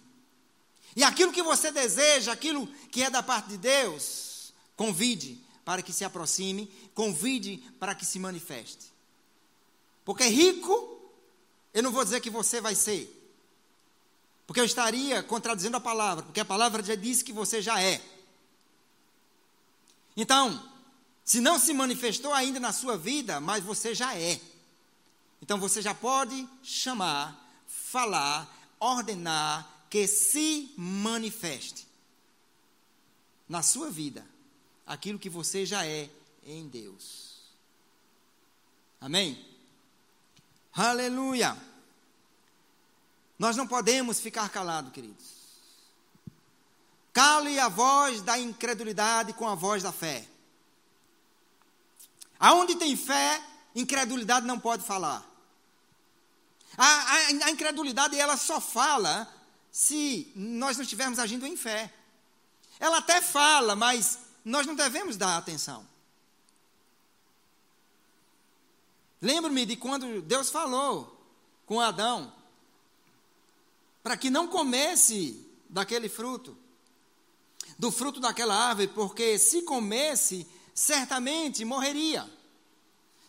E 0.96 1.02
aquilo 1.02 1.32
que 1.32 1.42
você 1.42 1.72
deseja, 1.72 2.32
aquilo 2.32 2.66
que 2.90 3.02
é 3.02 3.10
da 3.10 3.22
parte 3.22 3.48
de 3.48 3.58
Deus, 3.58 4.52
convide 4.76 5.40
para 5.64 5.82
que 5.82 5.92
se 5.92 6.04
aproxime, 6.04 6.70
convide 6.94 7.58
para 7.78 7.94
que 7.94 8.04
se 8.04 8.18
manifeste. 8.18 8.92
Porque 10.04 10.24
rico 10.24 10.93
eu 11.74 11.82
não 11.82 11.90
vou 11.90 12.04
dizer 12.04 12.20
que 12.20 12.30
você 12.30 12.60
vai 12.60 12.74
ser. 12.74 13.10
Porque 14.46 14.60
eu 14.60 14.64
estaria 14.64 15.22
contradizendo 15.22 15.76
a 15.76 15.80
palavra, 15.80 16.22
porque 16.24 16.40
a 16.40 16.44
palavra 16.44 16.82
já 16.82 16.94
disse 16.94 17.24
que 17.24 17.32
você 17.32 17.60
já 17.60 17.82
é. 17.82 18.00
Então, 20.16 20.70
se 21.24 21.40
não 21.40 21.58
se 21.58 21.72
manifestou 21.72 22.32
ainda 22.32 22.60
na 22.60 22.72
sua 22.72 22.96
vida, 22.96 23.40
mas 23.40 23.64
você 23.64 23.94
já 23.94 24.16
é. 24.16 24.40
Então 25.42 25.58
você 25.58 25.82
já 25.82 25.94
pode 25.94 26.48
chamar, 26.62 27.62
falar, 27.66 28.48
ordenar 28.78 29.86
que 29.90 30.06
se 30.06 30.72
manifeste 30.76 31.86
na 33.48 33.62
sua 33.62 33.90
vida 33.90 34.26
aquilo 34.86 35.18
que 35.18 35.30
você 35.30 35.64
já 35.64 35.86
é 35.86 36.10
em 36.44 36.68
Deus. 36.68 37.40
Amém? 39.00 39.53
Aleluia. 40.74 41.56
Nós 43.38 43.56
não 43.56 43.66
podemos 43.66 44.20
ficar 44.20 44.48
calados, 44.48 44.92
queridos. 44.92 45.34
Cale 47.12 47.58
a 47.60 47.68
voz 47.68 48.22
da 48.22 48.38
incredulidade 48.38 49.32
com 49.34 49.48
a 49.48 49.54
voz 49.54 49.82
da 49.82 49.92
fé. 49.92 50.26
Aonde 52.40 52.74
tem 52.74 52.96
fé, 52.96 53.40
incredulidade 53.74 54.46
não 54.46 54.58
pode 54.58 54.84
falar. 54.84 55.24
A, 56.76 56.86
a, 56.86 57.16
a, 57.46 57.50
incredulidade 57.50 58.18
ela 58.18 58.36
só 58.36 58.60
fala 58.60 59.32
se 59.70 60.32
nós 60.34 60.76
não 60.76 60.82
estivermos 60.82 61.20
agindo 61.20 61.46
em 61.46 61.56
fé. 61.56 61.92
Ela 62.80 62.98
até 62.98 63.20
fala, 63.20 63.76
mas 63.76 64.18
nós 64.44 64.66
não 64.66 64.74
devemos 64.74 65.16
dar 65.16 65.36
atenção. 65.36 65.86
Lembro-me 69.24 69.64
de 69.64 69.74
quando 69.74 70.20
Deus 70.20 70.50
falou 70.50 71.18
com 71.64 71.80
Adão 71.80 72.30
para 74.02 74.18
que 74.18 74.28
não 74.28 74.46
comesse 74.46 75.48
daquele 75.66 76.10
fruto, 76.10 76.54
do 77.78 77.90
fruto 77.90 78.20
daquela 78.20 78.54
árvore, 78.54 78.88
porque 78.88 79.38
se 79.38 79.62
comesse, 79.62 80.46
certamente 80.74 81.64
morreria. 81.64 82.30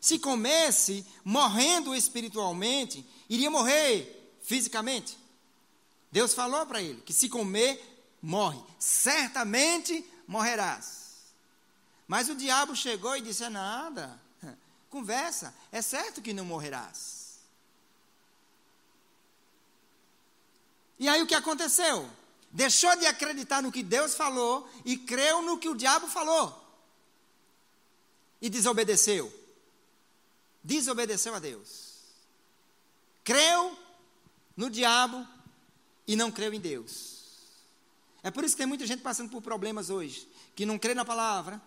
Se 0.01 0.19
comesse, 0.19 1.05
morrendo 1.23 1.95
espiritualmente, 1.95 3.05
iria 3.29 3.49
morrer 3.49 4.37
fisicamente. 4.41 5.17
Deus 6.11 6.33
falou 6.33 6.65
para 6.65 6.81
ele 6.81 7.01
que 7.03 7.13
se 7.13 7.29
comer, 7.29 7.81
morre. 8.21 8.59
Certamente 8.77 10.05
morrerás. 10.27 11.31
Mas 12.05 12.27
o 12.27 12.35
diabo 12.35 12.75
chegou 12.75 13.15
e 13.15 13.21
disse: 13.21 13.45
é 13.45 13.49
nada 13.49 14.24
conversa. 14.95 15.53
É 15.73 15.81
certo 15.81 16.21
que 16.21 16.31
não 16.31 16.45
morrerás. 16.45 17.39
E 20.97 21.09
aí 21.09 21.21
o 21.21 21.27
que 21.27 21.35
aconteceu? 21.35 22.09
Deixou 22.49 22.95
de 22.95 23.05
acreditar 23.05 23.61
no 23.61 23.73
que 23.73 23.83
Deus 23.83 24.15
falou 24.15 24.69
e 24.85 24.97
creu 24.97 25.41
no 25.41 25.57
que 25.57 25.67
o 25.67 25.75
diabo 25.75 26.07
falou. 26.07 26.47
E 28.41 28.49
desobedeceu. 28.49 29.27
Desobedeceu 30.63 31.35
a 31.35 31.39
Deus. 31.39 31.95
Creu 33.21 33.77
no 34.55 34.69
diabo 34.69 35.27
e 36.07 36.15
não 36.15 36.31
creu 36.31 36.53
em 36.53 36.61
Deus. 36.61 37.15
É 38.23 38.31
por 38.31 38.45
isso 38.45 38.55
que 38.55 38.59
tem 38.59 38.67
muita 38.67 38.87
gente 38.87 39.01
passando 39.01 39.29
por 39.29 39.41
problemas 39.41 39.89
hoje, 39.89 40.25
que 40.55 40.65
não 40.65 40.79
crê 40.79 40.93
na 40.93 41.03
palavra, 41.03 41.61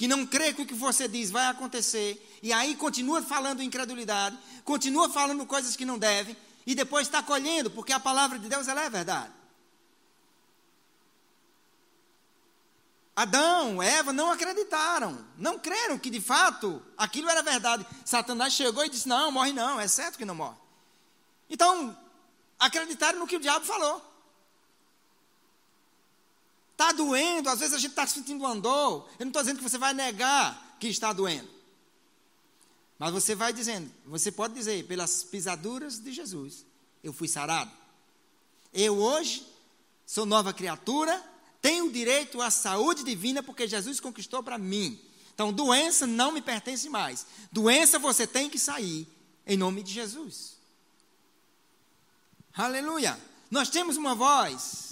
que 0.00 0.08
não 0.08 0.24
crê 0.24 0.54
que 0.54 0.62
o 0.62 0.66
que 0.66 0.72
você 0.72 1.06
diz 1.06 1.30
vai 1.30 1.44
acontecer, 1.44 2.26
e 2.42 2.54
aí 2.54 2.74
continua 2.74 3.20
falando 3.20 3.62
incredulidade, 3.62 4.34
continua 4.64 5.10
falando 5.10 5.44
coisas 5.44 5.76
que 5.76 5.84
não 5.84 5.98
deve, 5.98 6.34
e 6.66 6.74
depois 6.74 7.06
está 7.06 7.22
colhendo, 7.22 7.70
porque 7.70 7.92
a 7.92 8.00
palavra 8.00 8.38
de 8.38 8.48
Deus 8.48 8.66
ela 8.66 8.82
é 8.82 8.88
verdade. 8.88 9.30
Adão, 13.14 13.82
Eva 13.82 14.10
não 14.10 14.30
acreditaram, 14.30 15.22
não 15.36 15.58
creram 15.58 15.98
que 15.98 16.08
de 16.08 16.18
fato 16.18 16.82
aquilo 16.96 17.28
era 17.28 17.42
verdade. 17.42 17.86
Satanás 18.02 18.54
chegou 18.54 18.82
e 18.82 18.88
disse: 18.88 19.06
Não, 19.06 19.30
morre 19.30 19.52
não, 19.52 19.78
é 19.78 19.86
certo 19.86 20.16
que 20.16 20.24
não 20.24 20.34
morre. 20.34 20.56
Então, 21.50 21.94
acreditaram 22.58 23.18
no 23.18 23.26
que 23.26 23.36
o 23.36 23.40
diabo 23.40 23.66
falou. 23.66 24.09
Está 26.80 26.92
doendo, 26.92 27.50
às 27.50 27.60
vezes 27.60 27.74
a 27.74 27.78
gente 27.78 27.90
está 27.90 28.06
sentindo 28.06 28.42
uma 28.42 28.56
dor. 28.56 29.06
Eu 29.18 29.26
não 29.26 29.28
estou 29.28 29.42
dizendo 29.42 29.58
que 29.58 29.62
você 29.62 29.76
vai 29.76 29.92
negar 29.92 30.78
que 30.80 30.88
está 30.88 31.12
doendo. 31.12 31.46
Mas 32.98 33.12
você 33.12 33.34
vai 33.34 33.52
dizendo, 33.52 33.90
você 34.06 34.32
pode 34.32 34.54
dizer, 34.54 34.86
pelas 34.86 35.22
pisaduras 35.22 35.98
de 35.98 36.10
Jesus, 36.10 36.64
eu 37.04 37.12
fui 37.12 37.28
sarado. 37.28 37.70
Eu 38.72 38.96
hoje 38.96 39.46
sou 40.06 40.24
nova 40.24 40.54
criatura, 40.54 41.22
tenho 41.60 41.92
direito 41.92 42.40
à 42.40 42.50
saúde 42.50 43.04
divina 43.04 43.42
porque 43.42 43.68
Jesus 43.68 44.00
conquistou 44.00 44.42
para 44.42 44.56
mim. 44.56 44.98
Então, 45.34 45.52
doença 45.52 46.06
não 46.06 46.32
me 46.32 46.40
pertence 46.40 46.88
mais. 46.88 47.26
Doença 47.52 47.98
você 47.98 48.26
tem 48.26 48.48
que 48.48 48.58
sair 48.58 49.06
em 49.46 49.56
nome 49.56 49.82
de 49.82 49.92
Jesus. 49.92 50.56
Aleluia. 52.54 53.20
Nós 53.50 53.68
temos 53.68 53.98
uma 53.98 54.14
voz 54.14 54.89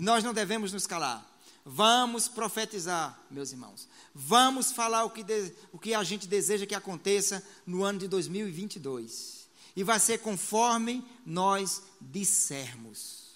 e 0.00 0.02
nós 0.02 0.24
não 0.24 0.32
devemos 0.32 0.72
nos 0.72 0.86
calar. 0.86 1.30
Vamos 1.62 2.26
profetizar, 2.26 3.20
meus 3.30 3.52
irmãos. 3.52 3.86
Vamos 4.14 4.72
falar 4.72 5.04
o 5.04 5.10
que, 5.10 5.22
de, 5.22 5.52
o 5.70 5.78
que 5.78 5.92
a 5.92 6.02
gente 6.02 6.26
deseja 6.26 6.64
que 6.64 6.74
aconteça 6.74 7.46
no 7.66 7.84
ano 7.84 7.98
de 7.98 8.08
2022. 8.08 9.46
E 9.76 9.84
vai 9.84 10.00
ser 10.00 10.20
conforme 10.20 11.06
nós 11.26 11.82
dissermos. 12.00 13.26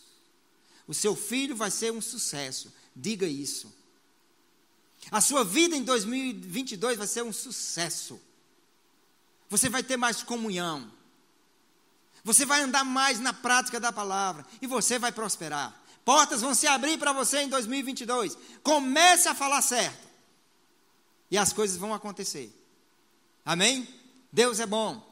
O 0.88 0.94
seu 0.94 1.14
filho 1.14 1.54
vai 1.54 1.70
ser 1.70 1.92
um 1.92 2.00
sucesso. 2.00 2.72
Diga 2.96 3.26
isso. 3.26 3.70
A 5.10 5.20
sua 5.20 5.44
vida 5.44 5.76
em 5.76 5.82
2022 5.82 6.96
vai 6.96 7.06
ser 7.06 7.22
um 7.22 7.32
sucesso. 7.32 8.18
Você 9.50 9.68
vai 9.68 9.82
ter 9.82 9.98
mais 9.98 10.22
comunhão. 10.22 10.90
Você 12.24 12.46
vai 12.46 12.62
andar 12.62 12.84
mais 12.84 13.20
na 13.20 13.34
prática 13.34 13.78
da 13.78 13.92
palavra. 13.92 14.46
E 14.62 14.66
você 14.66 14.98
vai 14.98 15.12
prosperar. 15.12 15.83
Portas 16.04 16.42
vão 16.42 16.54
se 16.54 16.66
abrir 16.66 16.98
para 16.98 17.12
você 17.12 17.42
em 17.42 17.48
2022. 17.48 18.36
Comece 18.62 19.28
a 19.28 19.34
falar 19.34 19.62
certo. 19.62 20.04
E 21.30 21.38
as 21.38 21.52
coisas 21.52 21.76
vão 21.76 21.94
acontecer. 21.94 22.52
Amém? 23.44 23.88
Deus 24.32 24.60
é 24.60 24.66
bom. 24.66 25.02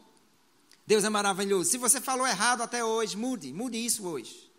Deus 0.86 1.04
é 1.04 1.08
maravilhoso. 1.08 1.70
Se 1.70 1.78
você 1.78 2.00
falou 2.00 2.26
errado 2.26 2.62
até 2.62 2.84
hoje, 2.84 3.16
mude, 3.16 3.52
mude 3.52 3.78
isso 3.78 4.06
hoje. 4.06 4.50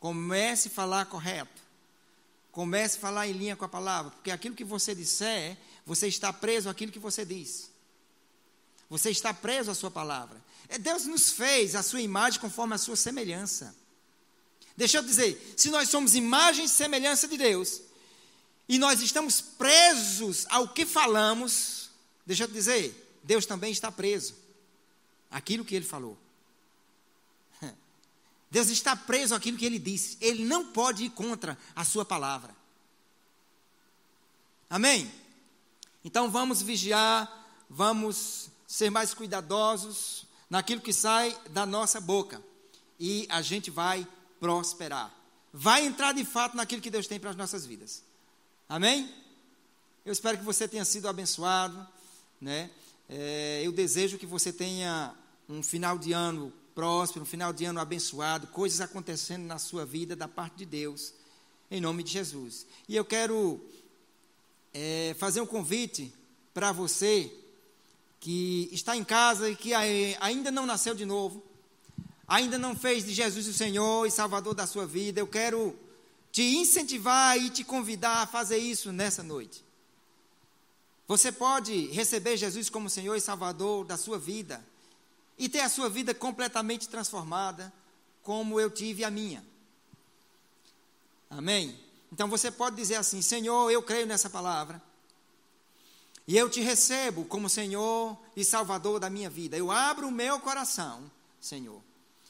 Comece 0.00 0.68
a 0.68 0.70
falar 0.70 1.06
correto. 1.06 1.62
Comece 2.50 2.96
a 2.96 3.00
falar 3.00 3.28
em 3.28 3.32
linha 3.32 3.54
com 3.54 3.64
a 3.64 3.68
palavra, 3.68 4.10
porque 4.12 4.30
aquilo 4.30 4.56
que 4.56 4.64
você 4.64 4.94
disser, 4.94 5.58
você 5.84 6.08
está 6.08 6.32
preso 6.32 6.70
àquilo 6.70 6.90
que 6.90 6.98
você 6.98 7.24
diz. 7.24 7.70
Você 8.88 9.10
está 9.10 9.34
preso 9.34 9.70
à 9.70 9.74
sua 9.74 9.90
palavra. 9.90 10.42
É, 10.68 10.78
Deus 10.78 11.04
nos 11.04 11.30
fez 11.32 11.74
a 11.74 11.82
sua 11.82 12.00
imagem 12.00 12.40
conforme 12.40 12.74
a 12.74 12.78
sua 12.78 12.96
semelhança. 12.96 13.76
Deixa 14.76 14.98
eu 14.98 15.02
dizer, 15.02 15.54
se 15.56 15.70
nós 15.70 15.88
somos 15.88 16.14
imagem 16.14 16.66
e 16.66 16.68
semelhança 16.68 17.26
de 17.26 17.36
Deus, 17.36 17.80
e 18.68 18.78
nós 18.78 19.00
estamos 19.00 19.40
presos 19.40 20.44
ao 20.50 20.68
que 20.68 20.84
falamos, 20.84 21.88
deixa 22.26 22.44
eu 22.44 22.48
dizer, 22.48 23.20
Deus 23.22 23.46
também 23.46 23.72
está 23.72 23.90
preso 23.90 24.34
àquilo 25.30 25.64
que 25.64 25.74
ele 25.74 25.84
falou. 25.84 26.18
Deus 28.50 28.68
está 28.68 28.94
preso 28.94 29.34
àquilo 29.34 29.56
que 29.56 29.64
ele 29.64 29.78
disse. 29.78 30.18
Ele 30.20 30.44
não 30.44 30.66
pode 30.72 31.04
ir 31.04 31.10
contra 31.10 31.56
a 31.74 31.84
sua 31.84 32.04
palavra. 32.04 32.54
Amém? 34.68 35.10
Então 36.04 36.30
vamos 36.30 36.60
vigiar, 36.60 37.64
vamos 37.70 38.48
ser 38.66 38.90
mais 38.90 39.14
cuidadosos 39.14 40.26
naquilo 40.50 40.80
que 40.80 40.92
sai 40.92 41.36
da 41.50 41.64
nossa 41.64 42.00
boca. 42.00 42.42
E 42.98 43.26
a 43.28 43.42
gente 43.42 43.70
vai 43.70 44.06
prosperar. 44.40 45.14
Vai 45.52 45.86
entrar 45.86 46.12
de 46.12 46.24
fato 46.24 46.56
naquilo 46.56 46.82
que 46.82 46.90
Deus 46.90 47.06
tem 47.06 47.18
para 47.18 47.30
as 47.30 47.36
nossas 47.36 47.64
vidas. 47.64 48.02
Amém? 48.68 49.12
Eu 50.04 50.12
espero 50.12 50.38
que 50.38 50.44
você 50.44 50.68
tenha 50.68 50.84
sido 50.84 51.08
abençoado. 51.08 51.86
Né? 52.40 52.70
É, 53.08 53.62
eu 53.64 53.72
desejo 53.72 54.18
que 54.18 54.26
você 54.26 54.52
tenha 54.52 55.14
um 55.48 55.62
final 55.62 55.98
de 55.98 56.12
ano 56.12 56.52
próspero, 56.74 57.22
um 57.22 57.26
final 57.26 57.52
de 57.52 57.64
ano 57.64 57.80
abençoado, 57.80 58.48
coisas 58.48 58.80
acontecendo 58.80 59.44
na 59.46 59.58
sua 59.58 59.86
vida 59.86 60.14
da 60.14 60.28
parte 60.28 60.56
de 60.56 60.66
Deus, 60.66 61.14
em 61.70 61.80
nome 61.80 62.02
de 62.02 62.12
Jesus. 62.12 62.66
E 62.88 62.94
eu 62.94 63.04
quero 63.04 63.64
é, 64.74 65.16
fazer 65.18 65.40
um 65.40 65.46
convite 65.46 66.12
para 66.52 66.72
você 66.72 67.32
que 68.20 68.68
está 68.72 68.96
em 68.96 69.04
casa 69.04 69.48
e 69.48 69.56
que 69.56 69.72
ainda 70.20 70.50
não 70.50 70.66
nasceu 70.66 70.94
de 70.94 71.06
novo, 71.06 71.42
ainda 72.26 72.58
não 72.58 72.76
fez 72.76 73.04
de 73.04 73.12
Jesus 73.12 73.46
o 73.46 73.52
Senhor 73.52 74.06
e 74.06 74.10
Salvador 74.10 74.54
da 74.54 74.66
sua 74.66 74.86
vida. 74.86 75.20
Eu 75.20 75.26
quero 75.26 75.78
te 76.32 76.42
incentivar 76.42 77.38
e 77.38 77.50
te 77.50 77.64
convidar 77.64 78.22
a 78.22 78.26
fazer 78.26 78.58
isso 78.58 78.92
nessa 78.92 79.22
noite. 79.22 79.64
Você 81.08 81.30
pode 81.30 81.86
receber 81.88 82.36
Jesus 82.36 82.68
como 82.68 82.90
Senhor 82.90 83.14
e 83.14 83.20
Salvador 83.20 83.84
da 83.84 83.96
sua 83.96 84.18
vida 84.18 84.64
e 85.38 85.48
ter 85.48 85.60
a 85.60 85.68
sua 85.68 85.88
vida 85.88 86.14
completamente 86.14 86.88
transformada, 86.88 87.72
como 88.22 88.58
eu 88.58 88.70
tive 88.70 89.04
a 89.04 89.10
minha. 89.10 89.44
Amém? 91.30 91.78
Então 92.12 92.28
você 92.28 92.50
pode 92.50 92.76
dizer 92.76 92.96
assim: 92.96 93.22
Senhor, 93.22 93.70
eu 93.70 93.82
creio 93.82 94.06
nessa 94.06 94.28
palavra. 94.28 94.82
E 96.26 96.36
eu 96.36 96.50
te 96.50 96.60
recebo 96.60 97.24
como 97.24 97.48
Senhor 97.48 98.16
e 98.34 98.44
Salvador 98.44 98.98
da 98.98 99.08
minha 99.08 99.30
vida. 99.30 99.56
Eu 99.56 99.70
abro 99.70 100.08
o 100.08 100.12
meu 100.12 100.40
coração, 100.40 101.08
Senhor, 101.40 101.80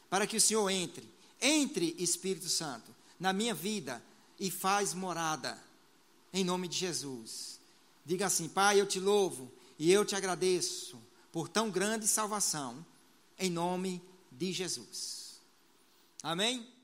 para 0.09 0.27
que 0.27 0.37
o 0.37 0.41
Senhor 0.41 0.69
entre, 0.71 1.09
entre 1.41 1.95
Espírito 1.99 2.49
Santo, 2.49 2.95
na 3.19 3.33
minha 3.33 3.55
vida 3.55 4.03
e 4.39 4.51
faz 4.51 4.95
morada, 4.95 5.59
em 6.33 6.45
nome 6.45 6.69
de 6.69 6.77
Jesus. 6.77 7.59
Diga 8.05 8.27
assim: 8.27 8.49
Pai, 8.49 8.81
eu 8.81 8.87
te 8.87 9.01
louvo 9.01 9.51
e 9.79 9.91
eu 9.91 10.05
te 10.05 10.15
agradeço 10.15 10.99
por 11.33 11.49
tão 11.49 11.71
grande 11.71 12.07
salvação 12.07 12.85
em 13.39 13.51
nome 13.51 14.03
de 14.31 14.53
Jesus. 14.53 15.41
Amém? 16.23 16.76